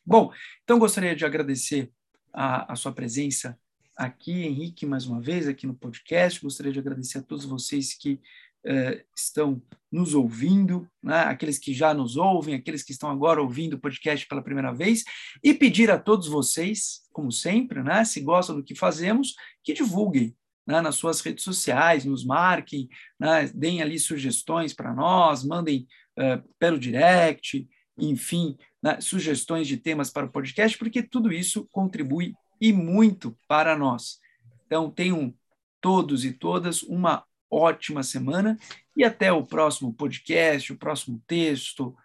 Bom, 0.04 0.32
então 0.62 0.78
gostaria 0.78 1.14
de 1.14 1.24
agradecer 1.24 1.90
a, 2.32 2.72
a 2.72 2.76
sua 2.76 2.92
presença 2.92 3.58
aqui, 3.96 4.44
Henrique, 4.44 4.86
mais 4.86 5.06
uma 5.06 5.20
vez, 5.20 5.46
aqui 5.46 5.66
no 5.66 5.74
podcast. 5.74 6.40
Gostaria 6.40 6.72
de 6.72 6.78
agradecer 6.78 7.18
a 7.18 7.22
todos 7.22 7.44
vocês 7.44 7.94
que 7.94 8.20
eh, 8.64 9.04
estão 9.16 9.62
nos 9.90 10.14
ouvindo, 10.14 10.88
né? 11.02 11.20
aqueles 11.20 11.58
que 11.58 11.72
já 11.72 11.92
nos 11.94 12.16
ouvem, 12.16 12.54
aqueles 12.54 12.82
que 12.82 12.92
estão 12.92 13.10
agora 13.10 13.42
ouvindo 13.42 13.74
o 13.74 13.78
podcast 13.78 14.26
pela 14.26 14.42
primeira 14.42 14.72
vez, 14.72 15.04
e 15.42 15.52
pedir 15.52 15.90
a 15.90 15.98
todos 15.98 16.28
vocês, 16.28 17.02
como 17.12 17.32
sempre, 17.32 17.82
né? 17.82 18.04
se 18.04 18.20
gostam 18.20 18.56
do 18.56 18.64
que 18.64 18.74
fazemos, 18.74 19.34
que 19.62 19.72
divulguem 19.72 20.34
né? 20.70 20.80
nas 20.80 20.94
suas 20.94 21.20
redes 21.20 21.42
sociais, 21.42 22.04
nos 22.04 22.24
marquem, 22.24 22.88
né? 23.18 23.50
deem 23.52 23.82
ali 23.82 23.98
sugestões 23.98 24.72
para 24.72 24.94
nós, 24.94 25.44
mandem 25.44 25.86
uh, 26.18 26.42
pelo 26.58 26.78
direct, 26.78 27.68
enfim, 27.98 28.56
né? 28.82 29.00
sugestões 29.00 29.66
de 29.66 29.76
temas 29.76 30.10
para 30.10 30.26
o 30.26 30.30
podcast, 30.30 30.78
porque 30.78 31.02
tudo 31.02 31.32
isso 31.32 31.68
contribui 31.72 32.34
e 32.60 32.72
muito 32.72 33.36
para 33.48 33.76
nós. 33.76 34.20
Então, 34.66 34.90
tenham 34.90 35.34
todos 35.80 36.24
e 36.24 36.32
todas 36.32 36.82
uma 36.82 37.24
ótima 37.50 38.02
semana 38.04 38.56
e 38.96 39.02
até 39.02 39.32
o 39.32 39.44
próximo 39.44 39.92
podcast, 39.92 40.72
o 40.72 40.78
próximo 40.78 41.20
texto, 41.26 41.96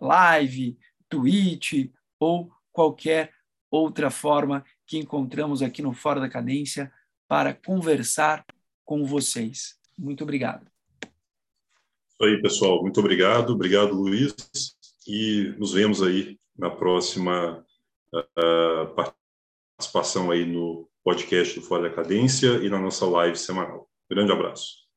live, 0.00 0.76
tweet 1.08 1.92
ou 2.18 2.50
qualquer 2.72 3.32
outra 3.70 4.10
forma 4.10 4.64
que 4.84 4.98
encontramos 4.98 5.62
aqui 5.62 5.80
no 5.80 5.92
Fora 5.92 6.18
da 6.18 6.28
Cadência 6.28 6.90
para 7.30 7.54
conversar 7.54 8.44
com 8.84 9.04
vocês. 9.04 9.78
Muito 9.96 10.24
obrigado. 10.24 10.66
Isso 11.00 12.24
aí, 12.24 12.42
pessoal. 12.42 12.82
Muito 12.82 12.98
obrigado. 12.98 13.52
Obrigado, 13.52 13.94
Luiz. 13.94 14.34
E 15.06 15.54
nos 15.56 15.72
vemos 15.72 16.02
aí 16.02 16.36
na 16.58 16.70
próxima 16.70 17.64
uh, 18.12 18.94
participação 19.76 20.32
aí 20.32 20.44
no 20.44 20.90
podcast 21.04 21.60
do 21.60 21.64
Fora 21.64 21.88
da 21.88 21.94
Cadência 21.94 22.48
e 22.64 22.68
na 22.68 22.80
nossa 22.80 23.06
live 23.06 23.38
semanal. 23.38 23.88
Grande 24.10 24.32
abraço. 24.32 24.89